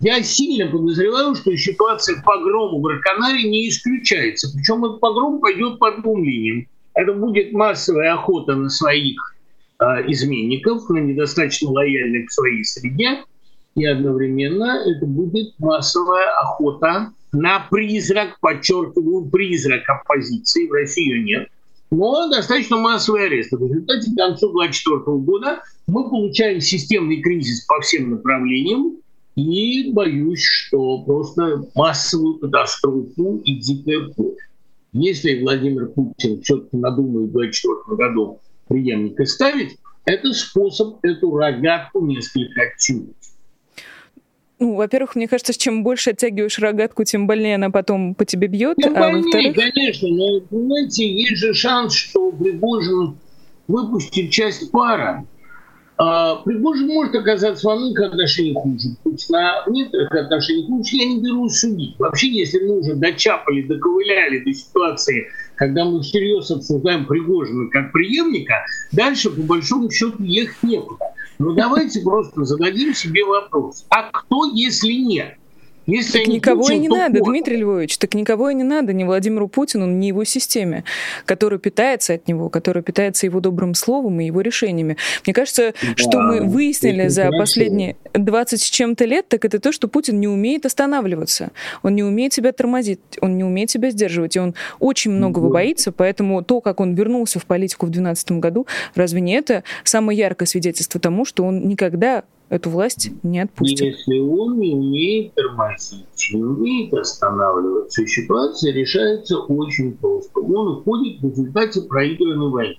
[0.00, 4.50] Я сильно подозреваю, что ситуация погрома в Арканаре не исключается.
[4.56, 6.68] Причем этот погром пойдет по двум линиям.
[6.94, 9.34] Это будет массовая охота на своих
[9.80, 13.24] э, изменников, на недостаточно лояльных к своей среде,
[13.74, 21.48] и одновременно это будет массовая охота на призрак, подчеркиваю, призрак оппозиции, в России ее нет,
[21.90, 23.52] но достаточно массовый арест.
[23.52, 28.98] В результате к концу 2024 года мы получаем системный кризис по всем направлениям,
[29.36, 34.36] и боюсь, что просто массовую катастрофу и дикая кровь.
[34.94, 42.62] Если Владимир Путин все-таки надумает в 2024 году преемника ставить, это способ эту рогатку несколько
[42.62, 43.16] оттянуть.
[44.60, 48.76] Ну, во-первых, мне кажется, чем больше оттягиваешь рогатку, тем больнее она потом по тебе бьет.
[48.76, 53.18] Тем а больнее, конечно, но, понимаете, есть же шанс, что Пригожин
[53.66, 55.26] выпустит часть пара.
[55.96, 58.88] А Пригожин может оказаться во многих отношениях хуже.
[59.04, 61.94] Пусть на некоторых отношениях лучше я не берусь судить.
[61.98, 68.54] Вообще, если мы уже дочапали, доковыляли до ситуации, когда мы всерьез обсуждаем Пригожина как преемника,
[68.90, 71.04] дальше, по большому счету, ехать некуда.
[71.38, 73.86] Ну давайте просто зададим себе вопрос.
[73.88, 75.36] А кто, если нет?
[75.86, 77.28] Если так никого Путин, и не надо, вот.
[77.28, 80.84] Дмитрий Львович, так никого и не надо, ни Владимиру Путину, ни его системе,
[81.26, 84.96] которая питается от него, которая питается его добрым словом и его решениями.
[85.26, 87.38] Мне кажется, да, что мы выяснили за хорошо.
[87.38, 91.50] последние 20 с чем-то лет, так это то, что Путин не умеет останавливаться,
[91.82, 95.54] он не умеет себя тормозить, он не умеет себя сдерживать, и он очень многого да.
[95.54, 100.18] боится, поэтому то, как он вернулся в политику в 2012 году, разве не это самое
[100.18, 103.80] яркое свидетельство тому, что он никогда эту власть не отпустит.
[103.80, 110.40] Если он не умеет тормозить, не умеет останавливаться, ситуация решается очень просто.
[110.40, 112.76] Он уходит в результате проигранной войны.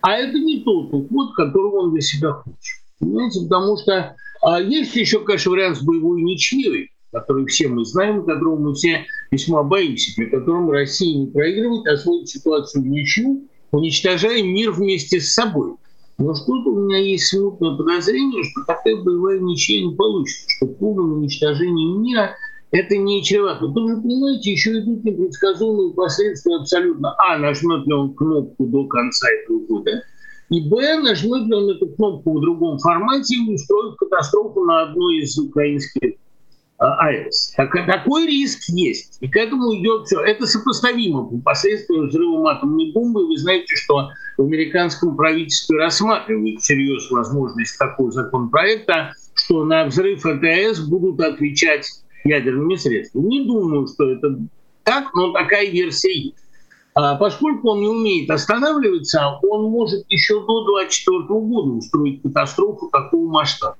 [0.00, 2.82] А это не тот уход, которого он для себя хочет.
[3.00, 6.90] Понимаете, потому что а есть еще, конечно, вариант с боевой ничьей.
[7.10, 11.96] который все мы знаем, которого мы все весьма боимся, при котором Россия не проигрывает, а
[11.96, 15.74] сводит ситуацию в ничью, уничтожая мир вместе с собой.
[16.18, 21.12] Но что-то у меня есть смутное подозрение, что такая боевая ничья не получится, что полным
[21.12, 22.34] уничтожением мира
[22.72, 23.66] это не чревато.
[23.66, 27.14] Вы же понимаете, еще идут непредсказуемые последствия абсолютно.
[27.18, 30.02] А, нажмет ли он кнопку до конца этого года,
[30.50, 35.18] и Б, нажмет ли он эту кнопку в другом формате и устроит катастрофу на одной
[35.18, 36.14] из украинских
[36.78, 37.54] АЭС.
[37.56, 39.18] Так, такой риск есть.
[39.20, 40.20] И к этому идет все.
[40.20, 43.26] Это сопоставимо по последствиям взрыва атомной бомбы.
[43.26, 50.80] Вы знаете, что в американском правительстве рассматривают всерьез возможность такого законопроекта, что на взрыв АТС
[50.80, 51.88] будут отвечать
[52.24, 53.26] ядерными средствами.
[53.26, 54.38] Не думаю, что это
[54.84, 56.36] так, но такая версия есть.
[56.94, 63.30] А поскольку он не умеет останавливаться, он может еще до 2024 года устроить катастрофу такого
[63.30, 63.76] масштаба.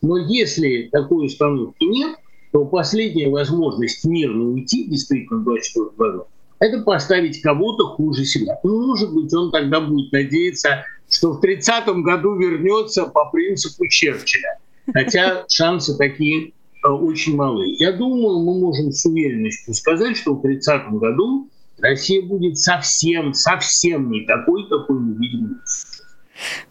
[0.00, 2.16] Но если такой установки нет,
[2.52, 6.26] то последняя возможность мирно уйти действительно в 2024 году
[6.58, 8.58] это поставить кого-то хуже себя.
[8.62, 14.58] Ну, может быть, он тогда будет надеяться, что в 30-м году вернется по принципу Черчилля.
[14.92, 16.48] Хотя шансы такие
[16.84, 17.66] э, очень малы.
[17.78, 24.10] Я думаю, мы можем с уверенностью сказать, что в 30-м году Россия будет совсем, совсем
[24.10, 25.60] не такой, какой мы видим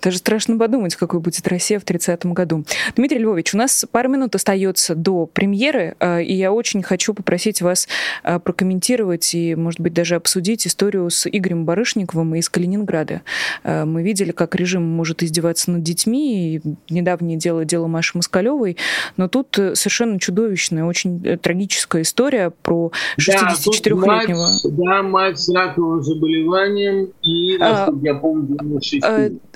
[0.02, 2.66] даже страшно подумать, какой будет Россия в 30-м году.
[2.96, 7.62] Дмитрий Львович, у нас пару минут остается до премьеры, э, и я очень хочу попросить
[7.62, 7.88] вас
[8.24, 13.22] э, прокомментировать и, может быть, даже обсудить историю с Игорем Барышниковым из Калининграда.
[13.64, 18.78] Э, мы видели, как режим может издеваться над детьми, и недавнее дело дело Маши Москалевой,
[19.18, 24.48] но тут совершенно чудовищная, очень трагическая история про 64-летнего...
[24.64, 29.04] Да, да, мать с раковым заболеванием и, а, я помню, 96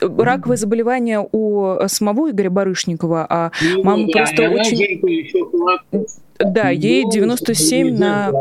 [0.01, 5.01] раковое заболевание у самого Игоря Барышникова, а ну, мама да, просто очень...
[6.39, 8.31] Да, ей 97 на...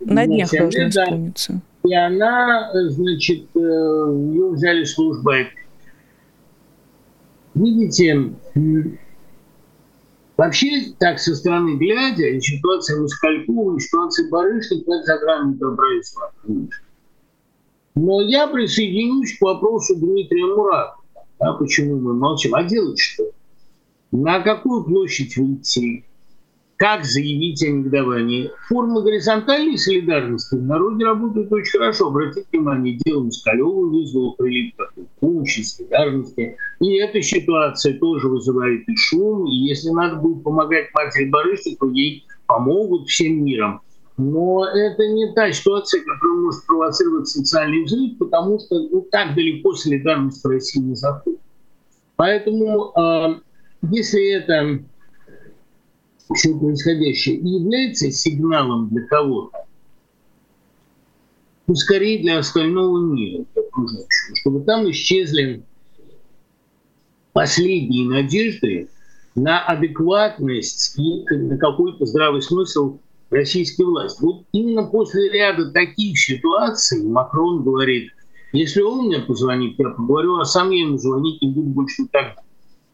[0.00, 1.60] На днях должна исполниться.
[1.84, 5.48] И она, значит, э, ее взяли службой.
[7.54, 8.32] Видите,
[10.36, 16.32] вообще так со стороны глядя, ситуация Москалькова и ситуация Барышникова, это за границей добродетельства.
[17.94, 20.96] Но я присоединюсь к вопросу Дмитрия Муратова.
[21.38, 22.54] А почему мы молчим?
[22.54, 23.24] А делать что?
[24.12, 26.04] На какую площадь выйти?
[26.76, 28.50] Как заявить о негодовании?
[28.68, 32.08] Форма горизонтальной солидарности в народе работает очень хорошо.
[32.08, 36.56] Обратите внимание, дело Москалева вызвало прилив такой помощи, солидарности.
[36.80, 39.46] И эта ситуация тоже вызывает и шум.
[39.46, 43.82] И если надо будет помогать матери Барышниковой, то ей помогут всем миром.
[44.20, 49.74] Но это не та ситуация, которая может провоцировать социальный взрыв, потому что ну, так далеко
[49.74, 51.40] солидарность России не заходит.
[52.16, 53.40] Поэтому, э,
[53.90, 54.84] если это
[56.34, 59.64] все происходящее является сигналом для кого-то,
[61.66, 63.46] то скорее для остального мира,
[64.34, 65.62] чтобы там исчезли
[67.32, 68.88] последние надежды
[69.34, 72.98] на адекватность и на какой-то здравый смысл
[73.30, 74.22] российской власти.
[74.22, 78.10] Вот именно после ряда таких ситуаций Макрон говорит,
[78.52, 82.34] если он мне позвонит, я поговорю, а сам я ему звонить не буду больше никогда.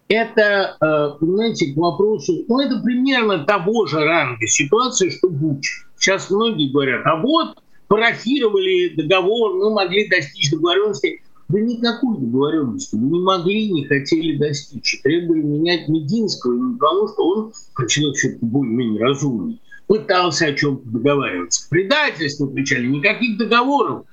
[0.08, 5.84] Это, э, понимаете, к вопросу, ну это примерно того же ранга ситуации, что Буч.
[5.98, 7.56] Сейчас многие говорят, а вот
[7.88, 11.22] парафировали договор, мы могли достичь договоренности.
[11.48, 15.00] Да никакой договоренности мы не могли, не хотели достичь.
[15.02, 17.52] Требовали менять Мединского, не потому что он,
[17.88, 21.68] человек более-менее разумный, пытался о чем-то договариваться.
[21.68, 24.06] Предательство кричали, никаких договоров.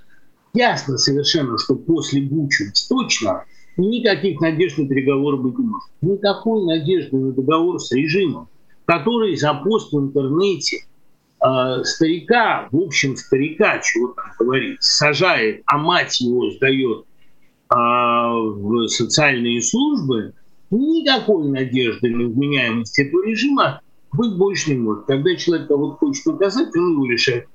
[0.53, 3.45] Ясно совершенно, что после Бучи точно
[3.77, 5.89] никаких надежд на переговоры быть не может.
[6.01, 8.47] Никакой надежды на договор с режимом,
[8.85, 10.85] который за пост в интернете
[11.43, 17.05] э, старика, в общем, старика, чего там говорить, сажает, а мать его сдает
[17.71, 20.33] э, в социальные службы,
[20.69, 23.81] никакой надежды на вменяемость этого режима
[24.13, 25.05] быть больше не может.
[25.05, 27.47] Когда человек кого-то хочет наказать, он его решает.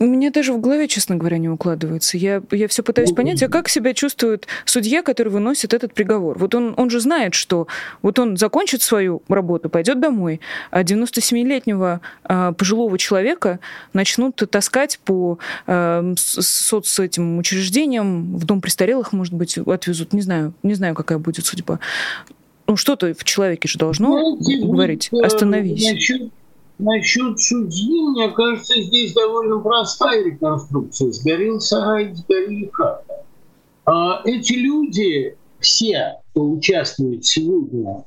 [0.00, 2.16] У меня даже в голове, честно говоря, не укладывается.
[2.16, 6.38] Я, я все пытаюсь понять, а как себя чувствует судья, который выносит этот приговор?
[6.38, 7.66] Вот он, он же знает, что
[8.00, 13.58] вот он закончит свою работу, пойдет домой, а 97-летнего э, пожилого человека
[13.92, 20.12] начнут таскать по э, соц этим учреждениям, в дом престарелых, может быть, отвезут.
[20.12, 21.80] Не знаю, не знаю, какая будет судьба
[22.68, 25.08] ну, что-то в человеке же должно Знаете, говорить.
[25.12, 25.90] Э, Остановись.
[25.90, 26.30] Насчет,
[26.78, 31.10] насчет судьи, мне кажется, здесь довольно простая реконструкция.
[31.10, 33.24] Сгорел сарай, сгорели хата.
[33.86, 38.04] А эти люди, все, кто участвует сегодня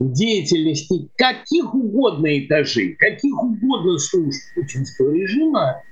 [0.00, 5.82] деятельности каких угодно этажей, каких угодно служб путинского режима,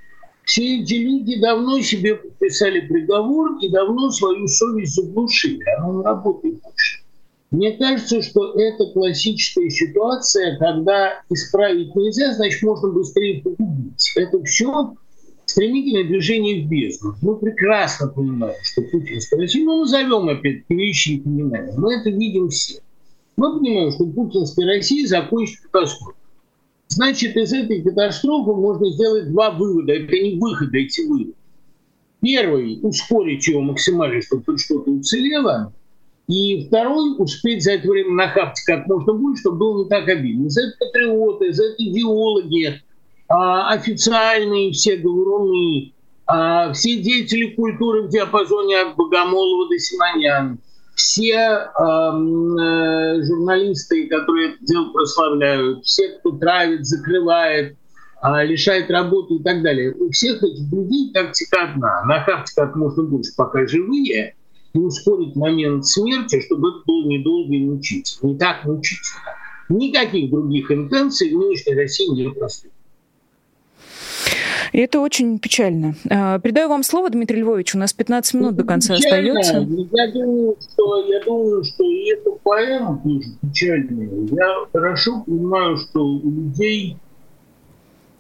[0.45, 5.63] все эти люди давно себе подписали приговор и давно свою совесть заглушили.
[5.79, 7.06] Она не работает больше.
[7.51, 14.13] Мне кажется, что это классическая ситуация, когда исправить нельзя, значит, можно быстрее погубить.
[14.17, 14.95] Это все
[15.45, 17.15] стремительное движение в бездну.
[17.23, 22.81] Мы прекрасно понимаем, что путинская Россия, ну, назовем опять вещи понимаем, мы это видим все.
[23.37, 26.15] Мы понимаем, что путинская Россия закончит катастрофу.
[26.89, 29.93] Значит, из этой катастрофы можно сделать два вывода.
[29.93, 31.35] Это не выход, а эти выводы.
[32.23, 35.73] Первый– ускорить его максимально, чтобы что-то уцелело.
[36.29, 40.51] И второй– успеть за это время нахапать как можно больше, чтобы было не так обидно.
[40.51, 42.83] За это патриоты, за это идеологи,
[43.29, 45.93] а, официальные все говоруны,
[46.27, 50.59] а, все деятели культуры в диапазоне от Богомолова до Симоняна,
[50.97, 57.77] все э, журналисты, которые это дело прославляют, все, кто травит, закрывает,
[58.23, 59.95] э, лишает работы и так далее.
[59.95, 62.03] У всех этих людей тактика одна.
[62.07, 64.36] Нахапать как можно больше, пока живые,
[64.77, 68.29] и ускорить момент смерти, чтобы это было недолго и мучительно.
[68.29, 69.21] Не так мучительно.
[69.69, 72.73] Никаких других интенций в нынешней России не проследует.
[74.73, 75.95] И это очень печально.
[76.11, 77.75] А, передаю вам слово, Дмитрий Львович.
[77.75, 79.41] У нас 15 минут до конца печально.
[79.41, 79.69] остается.
[79.93, 84.11] Я думаю, что, я думаю, что и эта поэма тоже печальная.
[84.31, 86.97] Я хорошо понимаю, что у людей,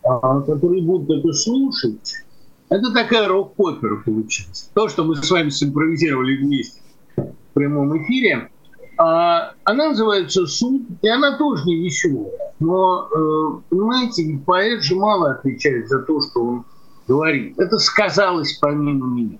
[0.02, 2.25] а, которые будут это слушать,
[2.68, 4.70] это такая рок-опера получилась.
[4.74, 6.80] То, что мы с вами симпровизировали вместе
[7.16, 8.50] в прямом эфире,
[8.98, 12.32] а, она называется «Суд», и она тоже не веселая.
[12.58, 16.64] Но, э, понимаете, поэт же мало отвечает за то, что он
[17.06, 17.58] говорит.
[17.58, 19.38] Это сказалось помимо меня.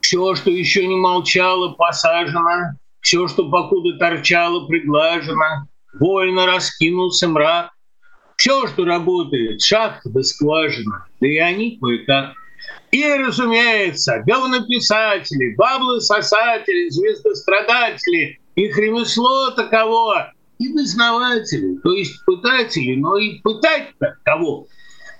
[0.00, 5.68] Все, что еще не молчало, посажено, все, что покуда торчало, приглажено,
[5.98, 7.70] вольно раскинулся мрак.
[8.36, 12.34] Все, что работает, шахта да скважина, да и они кое-как
[12.94, 23.40] и, разумеется, говнописатели, баблососатели, звездострадатели, их ремесло таково, и дознаватели, то есть пытатели, но и
[23.40, 24.68] пытать-то кого?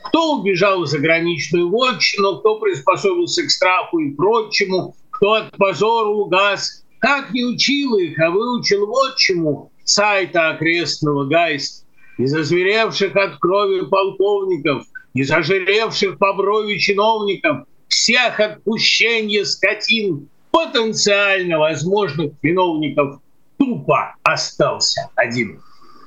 [0.05, 6.85] Кто убежал в заграничную вотчину, кто приспособился к страху и прочему, кто от позора угас,
[7.00, 11.84] как не учил их, а выучил вот чему сайта окрестного гайста,
[12.18, 22.33] из озверевших от крови полковников– и зажиревших по брови чиновников, всех отпущения скотин, потенциально возможных
[22.42, 23.20] виновников,
[23.57, 25.61] тупо остался один.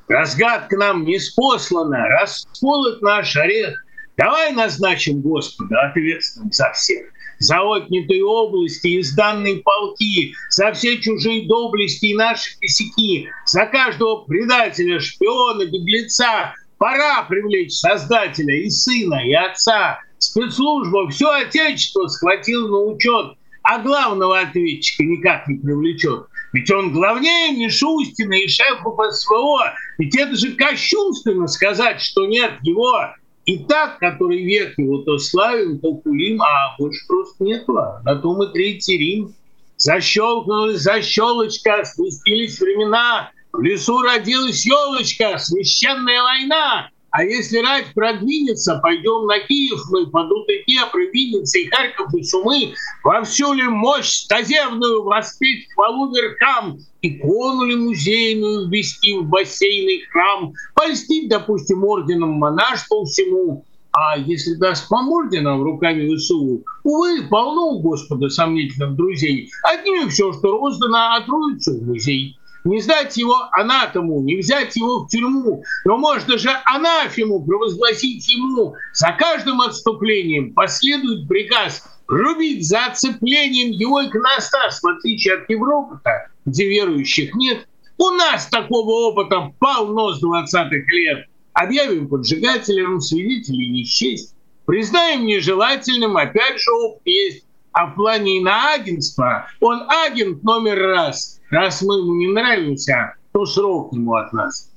[0.08, 3.84] Разгадка нам не спослана, расколот наш орех.
[4.18, 7.08] Давай назначим Господа ответственным за всех
[7.40, 14.24] за отнятые области и сданные полки, за все чужие доблести и наши косяки, за каждого
[14.26, 20.00] предателя, шпиона, беглеца, Пора привлечь создателя и сына, и отца.
[20.20, 26.28] Спецслужба все отечество схватил на учет, а главного ответчика никак не привлечет.
[26.54, 29.74] Ведь он главнее Мишустина и шефа СВО.
[29.98, 33.14] Ведь это же кощунственно сказать, что нет его.
[33.48, 37.74] И так, который век его то славим, то кулим, а больше просто нету.
[38.04, 39.34] На том и Третий Рим.
[39.78, 46.90] Защелкнулась защелочка, спустились времена, в лесу родилась елочка, священная война.
[47.12, 52.24] А если рать продвинется, пойдем на Киев мы, падут и те, провинятся, и Харьков, и
[52.24, 60.02] Сумы, во всю ли мощь стазевную воспеть хвалу верхам, икону ли музейную ввести в бассейный
[60.12, 67.72] храм, польстить, допустим, орденом монашеству всему, а если даст по мординам руками ВСУ, увы, полно
[67.72, 69.50] у Господа сомнительных друзей.
[69.64, 72.37] Одними все, что роздано, отруется в музей
[72.68, 78.76] не сдать его анатому, не взять его в тюрьму, но можно же анафему провозгласить ему.
[78.94, 86.00] За каждым отступлением последует приказ рубить за оцеплением его иконостас, в отличие от Европы,
[86.46, 87.68] где верующих нет.
[87.98, 91.26] У нас такого опыта полно с 20-х лет.
[91.54, 94.18] Объявим поджигателем, свидетелей не.
[94.66, 97.46] Признаем нежелательным, опять же опыт есть.
[97.72, 103.94] А в плане иноагентства он агент номер раз– Раз мы ему не нравимся, то срок
[103.94, 104.70] ему от нас.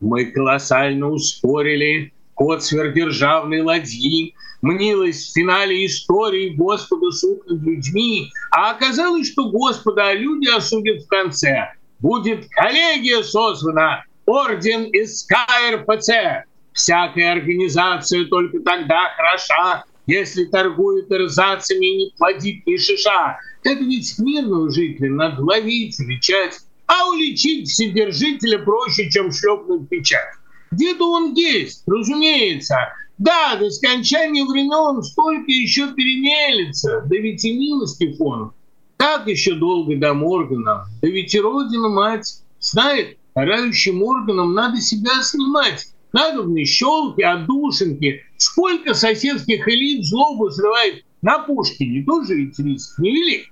[0.00, 8.70] Мы колоссально ускорили ход сверхдержавной ладьи, мнилось в финале истории Господа суд над людьми, а
[8.70, 11.72] оказалось, что Господа люди осудят в конце.
[11.98, 16.44] Будет коллегия созвана, орден из КРПЦ.
[16.72, 23.38] Всякая организация только тогда хороша, если торгует эрзацами и не плодит ни шиша.
[23.68, 26.58] Это ведь мирного жителя надо ловить, величать.
[26.86, 30.32] А уличить вседержителя проще, чем шлепнуть печать.
[30.70, 32.76] Где-то он есть, разумеется.
[33.18, 37.02] Да, до скончания времен столько еще перемелится.
[37.04, 38.52] Да ведь и милости фон.
[38.96, 40.86] Как еще долго до Моргана?
[41.02, 45.88] Да ведь и Родина мать знает, карающим органам надо себя снимать.
[46.14, 48.22] Надо в щелки, отдушинки.
[48.38, 53.48] Сколько соседских элит злобу срывает на Пушкине, тоже ведь риск невелик.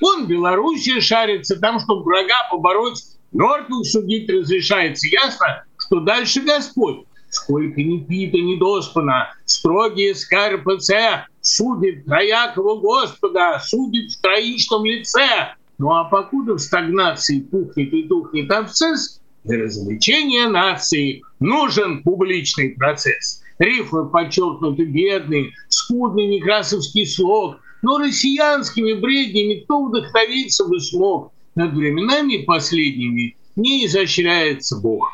[0.00, 5.06] Он в Белоруссии шарится, там, чтобы врага побороть, мертвых судить разрешается.
[5.08, 7.06] Ясно, что дальше Господь.
[7.28, 15.54] Сколько ни пита, ни доспана, строгие СКРПЦ судит троякого Господа, судит в троичном лице.
[15.78, 23.42] Ну а покуда в стагнации пухнет и тухнет абсцесс, для развлечения нации нужен публичный процесс.
[23.58, 31.32] Рифмы подчеркнуты бедный, скудный некрасовский слог, но россиянскими бреднями кто вдохновиться бы смог.
[31.54, 35.10] Над временами последними не изощряется Бог.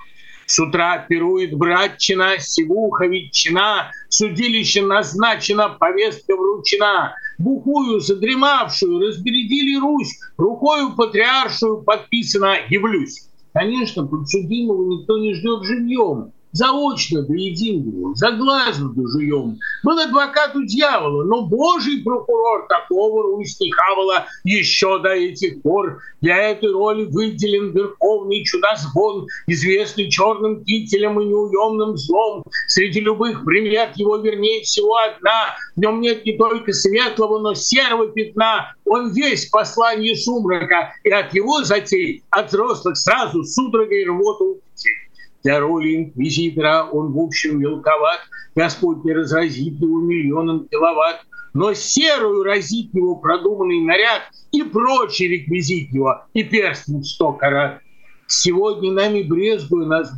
[0.46, 7.14] С утра пирует братчина, сивуха, ветчина, судилище назначено, повестка вручена.
[7.38, 13.28] Бухую, задремавшую, разбередили Русь, рукою патриаршую подписано «Явлюсь».
[13.52, 19.58] Конечно, подсудимого никто не ждет живьем заочно доедим его, заглазно дожуем.
[19.84, 25.98] Был адвокат у дьявола, но божий прокурор такого не хавала еще до этих пор.
[26.20, 32.42] Для этой роли выделен верховный чудозвон, известный черным кителем и неуемным злом.
[32.68, 35.54] Среди любых примет его вернее всего одна.
[35.76, 38.74] В нем нет не только светлого, но серого пятна.
[38.84, 45.05] Он весь послание сумрака, и от его затей, от взрослых сразу судорогой рвоту для
[45.48, 48.20] роли инквизитора он, в общем, мелковат.
[48.54, 51.20] Господь не разразит его миллионом киловатт.
[51.54, 54.22] Но серую разит его продуманный наряд
[54.52, 57.80] и прочий реквизит его, и перстень сто карат.
[58.26, 60.10] Сегодня нами брезгую, нас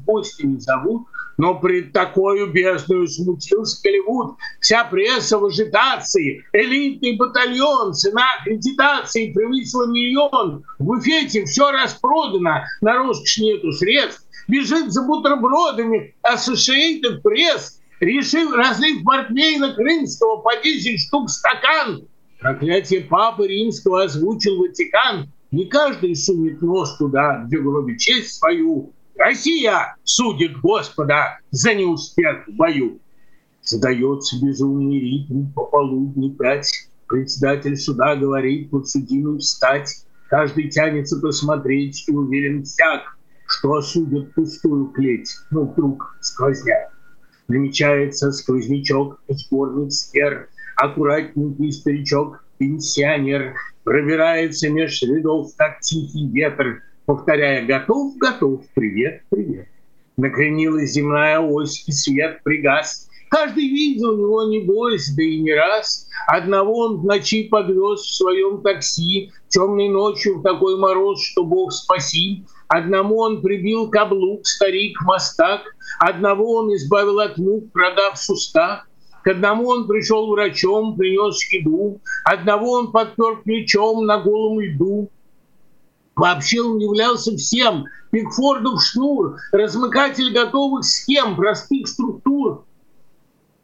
[0.42, 1.06] не зовут,
[1.38, 4.36] но пред такую бездную смутился Голливуд.
[4.60, 10.64] Вся пресса в ажитации, элитный батальон, цена аккредитации превысила миллион.
[10.78, 19.04] В буфете все распродано, на роскошь нету средств бежит за бутербродами Associated Press, решив разлив
[19.04, 22.02] портвейна крымского по 10 штук стакан.
[22.40, 25.30] Проклятие Папы Римского озвучил Ватикан.
[25.50, 28.92] Не каждый сунет нос туда, где гробит честь свою.
[29.16, 33.00] Россия судит Господа за неуспех в бою.
[33.62, 36.70] Задается безумный ритм по полудни пять.
[37.08, 40.04] Председатель суда говорит подсудимым встать.
[40.28, 43.17] Каждый тянется посмотреть и уверен всяк,
[43.48, 46.92] что осудят пустую клеть, но вдруг сквозняк.
[47.48, 58.18] Намечается сквознячок, сборник стер, аккуратненький старичок, пенсионер, пробирается меж рядов, как тихий ветер, повторяя «Готов,
[58.18, 59.66] готов, привет, привет».
[60.18, 63.07] Накренилась земная ось, и свет пригас.
[63.30, 66.06] Каждый видел его, не бойся, да и не раз.
[66.26, 71.72] Одного он в ночи подвез в своем такси, темной ночью в такой мороз, что Бог
[71.72, 72.44] спаси.
[72.68, 75.62] Одному он прибил каблук, старик, мастак.
[76.00, 78.84] Одного он избавил от мук, продав сустав.
[79.22, 82.00] К одному он пришел врачом, принес еду.
[82.24, 85.10] Одного он подпер плечом на голом льду.
[86.14, 87.84] Вообще он являлся всем.
[88.10, 92.64] Пикфордов шнур, размыкатель готовых схем, простых структур,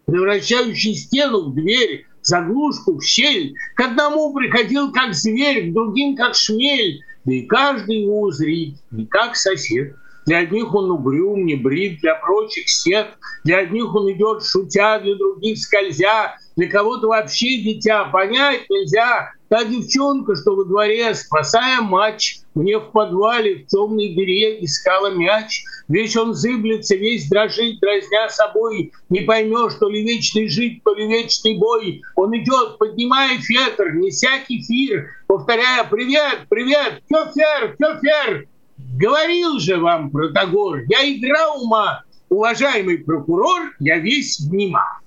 [0.06, 3.54] превращающий стену в дверь, заглушку в щель.
[3.74, 9.06] К одному приходил как зверь, к другим как шмель да и каждый его узрит, не
[9.06, 9.94] как сосед.
[10.26, 13.08] Для одних он угрюм, не брит, для прочих сед.
[13.44, 16.36] Для одних он идет шутя, для других скользя.
[16.56, 19.32] Для кого-то вообще дитя понять нельзя.
[19.48, 25.64] Та девчонка, что во дворе, спасая матч, мне в подвале в темной дыре искала мяч.
[25.88, 28.92] Весь он зыблется, весь дрожит, дразня собой.
[29.08, 32.02] Не поймешь, то ли вечный жить, то ли вечный бой.
[32.14, 38.46] Он идет, поднимая фетр, неся кефир, повторяя «Привет, привет, кефер, кефер!»
[38.96, 45.00] Говорил же вам, Протагор, я игра ума, уважаемый прокурор, я весь внима.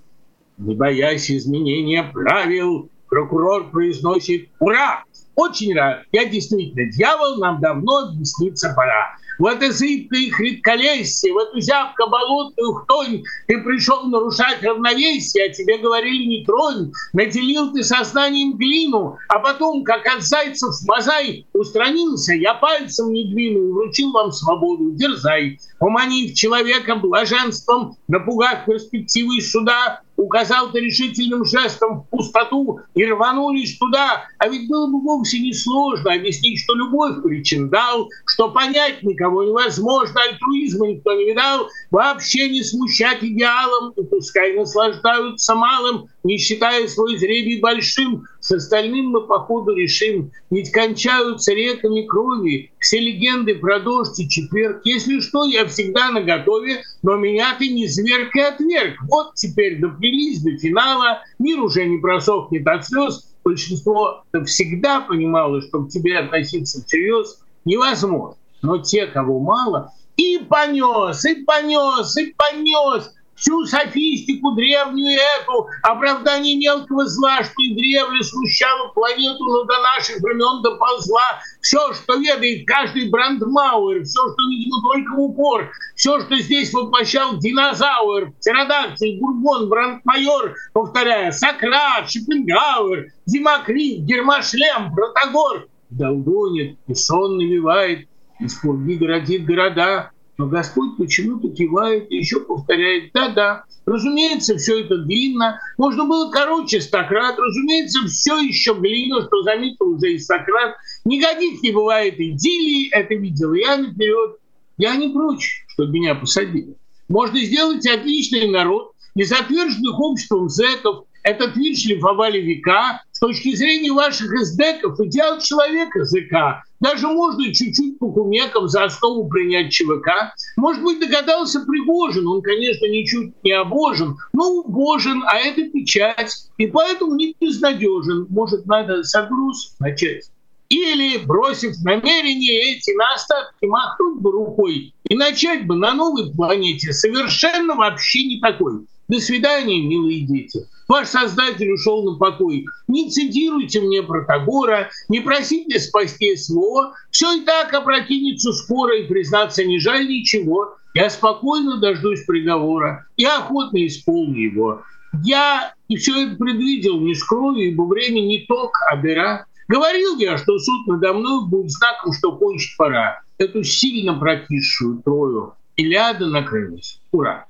[0.57, 5.03] Не боясь изменения правил, прокурор произносит «Ура!»
[5.37, 6.01] Очень рад.
[6.11, 9.15] Я действительно дьявол, нам давно объясниться пора.
[9.37, 15.53] В это зыбкое их редколесье, в эту зябко болотную хтонь ты пришел нарушать равновесие, а
[15.53, 16.91] тебе говорили не тронь.
[17.13, 23.59] Наделил ты сознанием глину, а потом, как от зайцев мозай, устранился, я пальцем не двину
[23.59, 25.59] и вручил вам свободу, дерзай.
[25.79, 34.25] Уманив человека блаженством, напугав перспективы суда, указал ты решительным жестом в пустоту и рванулись туда.
[34.39, 40.87] А ведь было бы вовсе несложно объяснить, что любовь причиндал, что понять никого невозможно, альтруизма
[40.87, 47.61] никто не видал, вообще не смущать идеалом, и пускай наслаждаются малым, не считая свой зребий
[47.61, 54.29] большим, с остальным мы походу решим, ведь кончаются реками крови, все легенды про дождь и
[54.29, 54.79] четверг.
[54.85, 59.01] Если что, я всегда на готове, но меня ты не зверг и отверг.
[59.09, 65.83] Вот теперь доплелись до финала, мир уже не просохнет от слез, большинство всегда понимало, что
[65.83, 68.37] к тебе относиться всерьез невозможно.
[68.61, 76.57] Но те, кого мало, и понес, и понес, и понес всю софистику древнюю эту, оправдание
[76.57, 81.39] мелкого зла, что и древле смущало планету, но до наших времен доползла.
[81.61, 87.37] Все, что ведает каждый брандмауэр, все, что, видимо, только в упор, все, что здесь воплощал
[87.37, 98.07] динозавр, птеродактиль, бурбон, брандмайор, повторяя, Сократ, Шопенгауэр, Демокрит, Гермошлем, Протагор, долгонит и сон навевает,
[98.39, 104.97] из пурги городит города, но Господь почему-то кивает и еще повторяет, да-да, разумеется, все это
[104.97, 110.75] длинно, можно было короче стократ, разумеется, все еще глина, что заметил уже и Сократ.
[111.05, 114.37] Никаких не бывает идиллии, это видел я наперед.
[114.77, 116.75] Я не прочь, чтобы меня посадили.
[117.09, 123.01] Можно сделать отличный народ, не затверженных обществом зэков, этот вид шлифовали века.
[123.11, 126.63] С точки зрения ваших эсдеков, идеал человека ЗК.
[126.79, 130.33] Даже можно чуть-чуть по кумекам за основу принять ЧВК.
[130.55, 132.27] Может быть, догадался Пригожин.
[132.27, 136.33] Он, конечно, ничуть не обожен, но убожен, а это печать.
[136.57, 138.27] И поэтому не безнадежен.
[138.29, 140.29] Может, надо загруз начать.
[140.69, 146.93] Или, бросив намерение эти на остатки, махнуть бы рукой и начать бы на новой планете
[146.93, 148.85] совершенно вообще не такой.
[149.07, 150.67] До свидания, милые дети.
[150.87, 152.65] Ваш создатель ушел на покой.
[152.87, 156.93] Не цитируйте мне Протагора, не просите спасти СВО.
[157.11, 160.75] Все и так опрокинется скоро, и, признаться, не жаль ничего.
[160.93, 164.83] Я спокойно дождусь приговора и охотно исполню его.
[165.23, 169.45] Я все это предвидел, не скрою, ибо время не ток, а дыра.
[169.67, 173.21] Говорил я, что суд надо мной будет знаком, что кончить пора.
[173.37, 175.53] Эту сильно прокисшую трою.
[175.75, 176.99] Илиада накрылась.
[177.11, 177.45] Ура!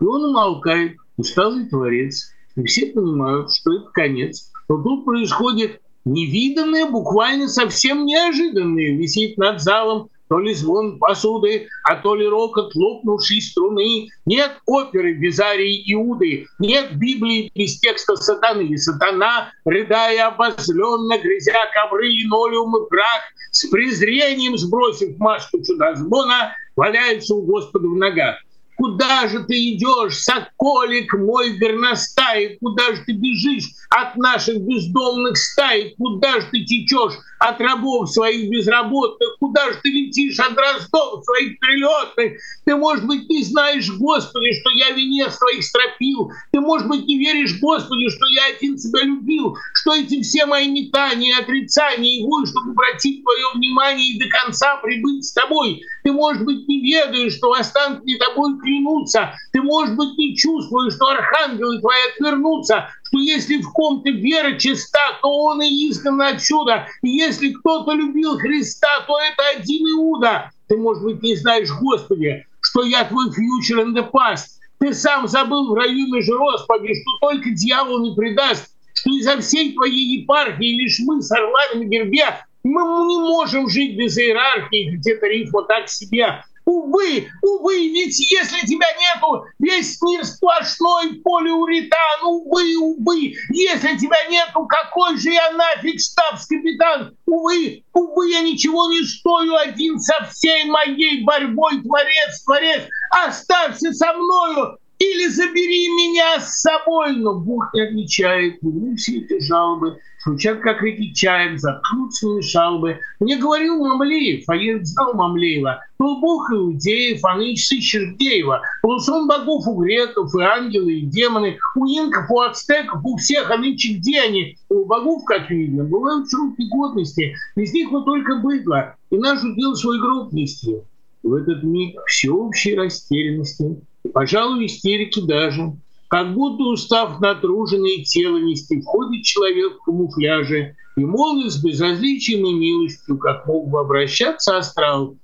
[0.00, 2.32] И он умолкает, усталый творец.
[2.58, 4.50] И все понимают, что это конец.
[4.68, 8.96] Но тут происходит невиданное, буквально совсем неожиданное.
[8.96, 14.08] Висит над залом то ли звон посуды, а то ли рокот лопнувшей струны.
[14.26, 18.62] Нет оперы без арии Иуды, нет Библии без текста сатаны.
[18.62, 27.34] И сатана, рыдая обозленно, грязя ковры, линолеум и прах, с презрением сбросив маску чудо-звона, валяется
[27.34, 28.36] у Господа в ногах.
[28.78, 32.58] Куда же ты идешь, соколик мой горностай?
[32.60, 35.96] Куда же ты бежишь от наших бездомных стай?
[35.98, 39.36] Куда же ты течешь от рабов своих безработных?
[39.40, 42.40] Куда же ты летишь от дроздов своих прилетных?
[42.64, 46.30] Ты, может быть, не знаешь, Господи, что я вине своих стропил.
[46.52, 50.68] Ты, может быть, не веришь, Господи, что я один тебя любил, что эти все мои
[50.68, 55.82] метания, отрицания его, чтобы обратить твое внимание и до конца прибыть с тобой.
[56.08, 59.34] Ты, может быть, не ведаешь, что останки тобой клянутся.
[59.52, 65.18] Ты, может быть, не чувствуешь, что архангелы твои отвернутся, что если в ком-то вера чиста,
[65.20, 66.86] то он и изгнан отсюда.
[67.02, 70.50] И если кто-то любил Христа, то это один Иуда.
[70.68, 74.46] Ты, может быть, не знаешь, Господи, что я твой future in the past.
[74.78, 79.74] Ты сам забыл в раю между Господи, что только дьявол не предаст, что изо всей
[79.74, 82.34] твоей епархии лишь мы с орлами на гербе
[82.64, 86.42] мы не можем жить без иерархии, где-то рифма так себе.
[86.68, 92.24] Увы, увы, ведь если тебя нету, весь мир сплошной полиуретан.
[92.24, 97.16] Увы, увы, если тебя нету, какой же я нафиг штабс-капитан?
[97.24, 102.82] Увы, увы, я ничего не стою один со всей моей борьбой, творец, творец.
[103.12, 107.16] Оставься со мною, или забери меня с собой.
[107.16, 112.98] Но Бог не отвечает, не все эти жалобы звучат как реки чаек, заткнутся шалбы.
[113.20, 115.80] Мне говорил Мамлеев, а я знал Мамлеева.
[115.98, 118.62] Был бог иудеев, а нынче Сергеева.
[118.82, 123.56] Полусон богов у греков, и ангелы, и демоны, у инков, у ацтеков, у всех, а
[123.56, 124.58] нынче где они?
[124.68, 127.34] У богов, как видно, бывают срок негодности.
[127.56, 128.96] Без них вот только быдло.
[129.10, 130.76] И наш удел свой гроб нести.
[131.22, 133.80] В этот миг всеобщей растерянности,
[134.12, 135.72] пожалуй, истерики даже,
[136.08, 142.52] как будто устав натруженное тело нести, входит человек в камуфляже и молвит с безразличием и
[142.54, 145.16] милостью, как мог бы обращаться астрал.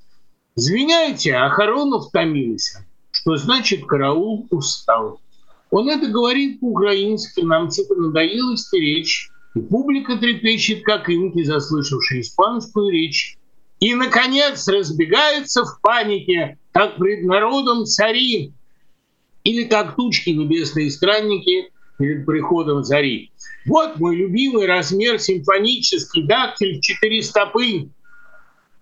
[0.57, 5.21] Звиняйте, охорона втомился, что значит караул устал.
[5.71, 9.31] Он это говорит по-украински, нам типа надоело речь.
[9.57, 13.39] И публика трепещет, как инки, заслышавшие испанскую речь.
[13.81, 18.53] И, наконец, разбегаются в панике, как пред народом цари,
[19.45, 23.31] или как тучки небесные странники перед приходом зари.
[23.67, 27.89] Вот мой любимый размер симфонический дактиль в четыре стопы.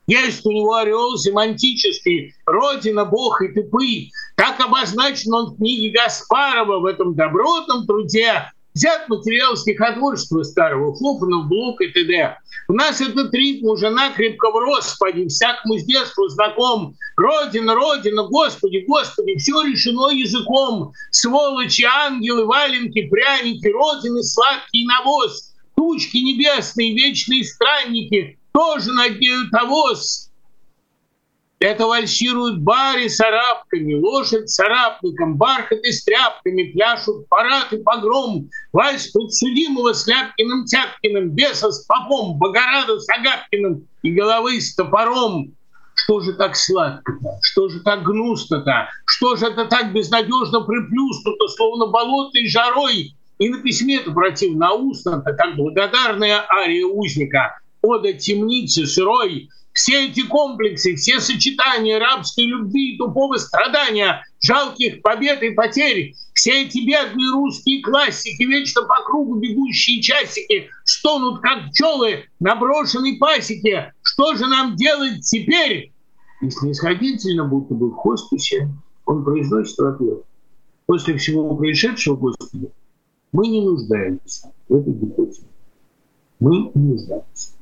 [0.06, 4.08] Есть у него орел семантический, Родина, Бог и тупы.
[4.36, 11.47] Так обозначен он в книге Гаспарова в этом добротном труде Взят материал стихотворчества старого, Флофанов,
[11.47, 12.39] Блок и т.д.
[12.68, 16.97] У нас этот ритм уже накрепко врос, поди, всякому с детства знаком.
[17.16, 20.93] Родина, Родина, Господи, Господи, все решено языком.
[21.11, 25.53] Сволочи, ангелы, валенки, пряники, Родины, сладкий навоз.
[25.77, 30.32] Тучки небесные, вечные странники, тоже над нею тавоз.
[31.62, 38.50] Это вальсируют бары с арабками, лошадь с арабником, бархаты с тряпками, пляшут парад и погром,
[38.72, 45.54] вальс подсудимого с Ляпкиным Тяпкиным, беса с попом, Богорада с Агапкиным и головы с топором.
[45.94, 47.38] Что же так сладко-то?
[47.42, 48.88] Что же так гнусно-то?
[49.04, 53.14] Что же это так безнадежно приплюснуто, словно болотой жарой?
[53.38, 57.56] И на письме это противно устно-то, как благодарная ария узника.
[57.82, 65.43] Ода темницы сырой, все эти комплексы, все сочетания рабской любви и тупого страдания, жалких побед
[65.43, 72.25] и потерь, все эти бедные русские классики, вечно по кругу бегущие часики, стонут, как пчелы
[72.41, 73.93] на брошенной пасеке.
[74.03, 75.93] Что же нам делать теперь?
[76.41, 78.68] И снисходительно, будто бы в хосписе,
[79.07, 80.23] он произносит в ответ.
[80.87, 82.70] После всего происшедшего, Господи,
[83.31, 85.43] мы не нуждаемся в этой гипотезе.
[86.41, 87.53] Мы не нуждаемся.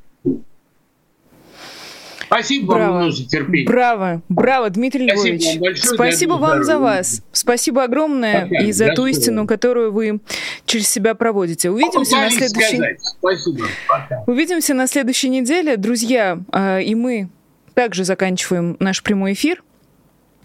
[2.30, 2.92] Спасибо браво.
[2.92, 3.66] вам за терпение.
[3.66, 5.46] Браво, браво, Дмитрий Спасибо Львович.
[5.46, 7.22] Вам большое, Спасибо вам за вас.
[7.32, 10.20] Спасибо огромное Пока, и за ту истину, которую вы
[10.64, 11.70] через себя проводите.
[11.70, 12.98] Увидимся на следующей...
[13.18, 13.66] Спасибо.
[13.88, 14.22] Пока.
[14.28, 15.76] Увидимся на следующей неделе.
[15.76, 17.30] Друзья, а, и мы
[17.74, 19.64] также заканчиваем наш прямой эфир.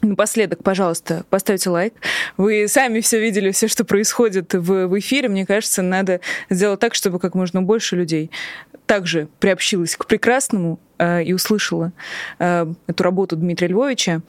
[0.02, 1.94] Напоследок, пожалуйста, поставьте лайк.
[2.38, 5.30] Вы сами все видели, все, что происходит в, в эфире.
[5.30, 6.20] Мне кажется, надо
[6.50, 8.32] сделать так, чтобы как можно больше людей
[8.86, 11.92] также приобщилась к прекрасному и услышала
[12.40, 14.22] э, эту работу Дмитрия Львовича.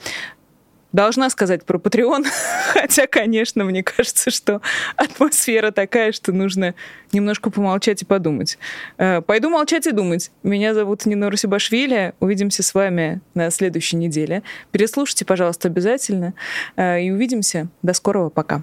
[0.92, 2.24] Должна сказать про Patreon,
[2.72, 4.62] хотя, конечно, мне кажется, что
[4.96, 6.74] атмосфера такая, что нужно
[7.12, 8.58] немножко помолчать и подумать.
[8.96, 10.30] Э, пойду молчать и думать.
[10.42, 12.14] Меня зовут Нина Русибашвили.
[12.20, 14.42] Увидимся с вами на следующей неделе.
[14.70, 16.34] Переслушайте, пожалуйста, обязательно.
[16.76, 17.68] Э, и увидимся.
[17.82, 18.30] До скорого.
[18.30, 18.62] Пока.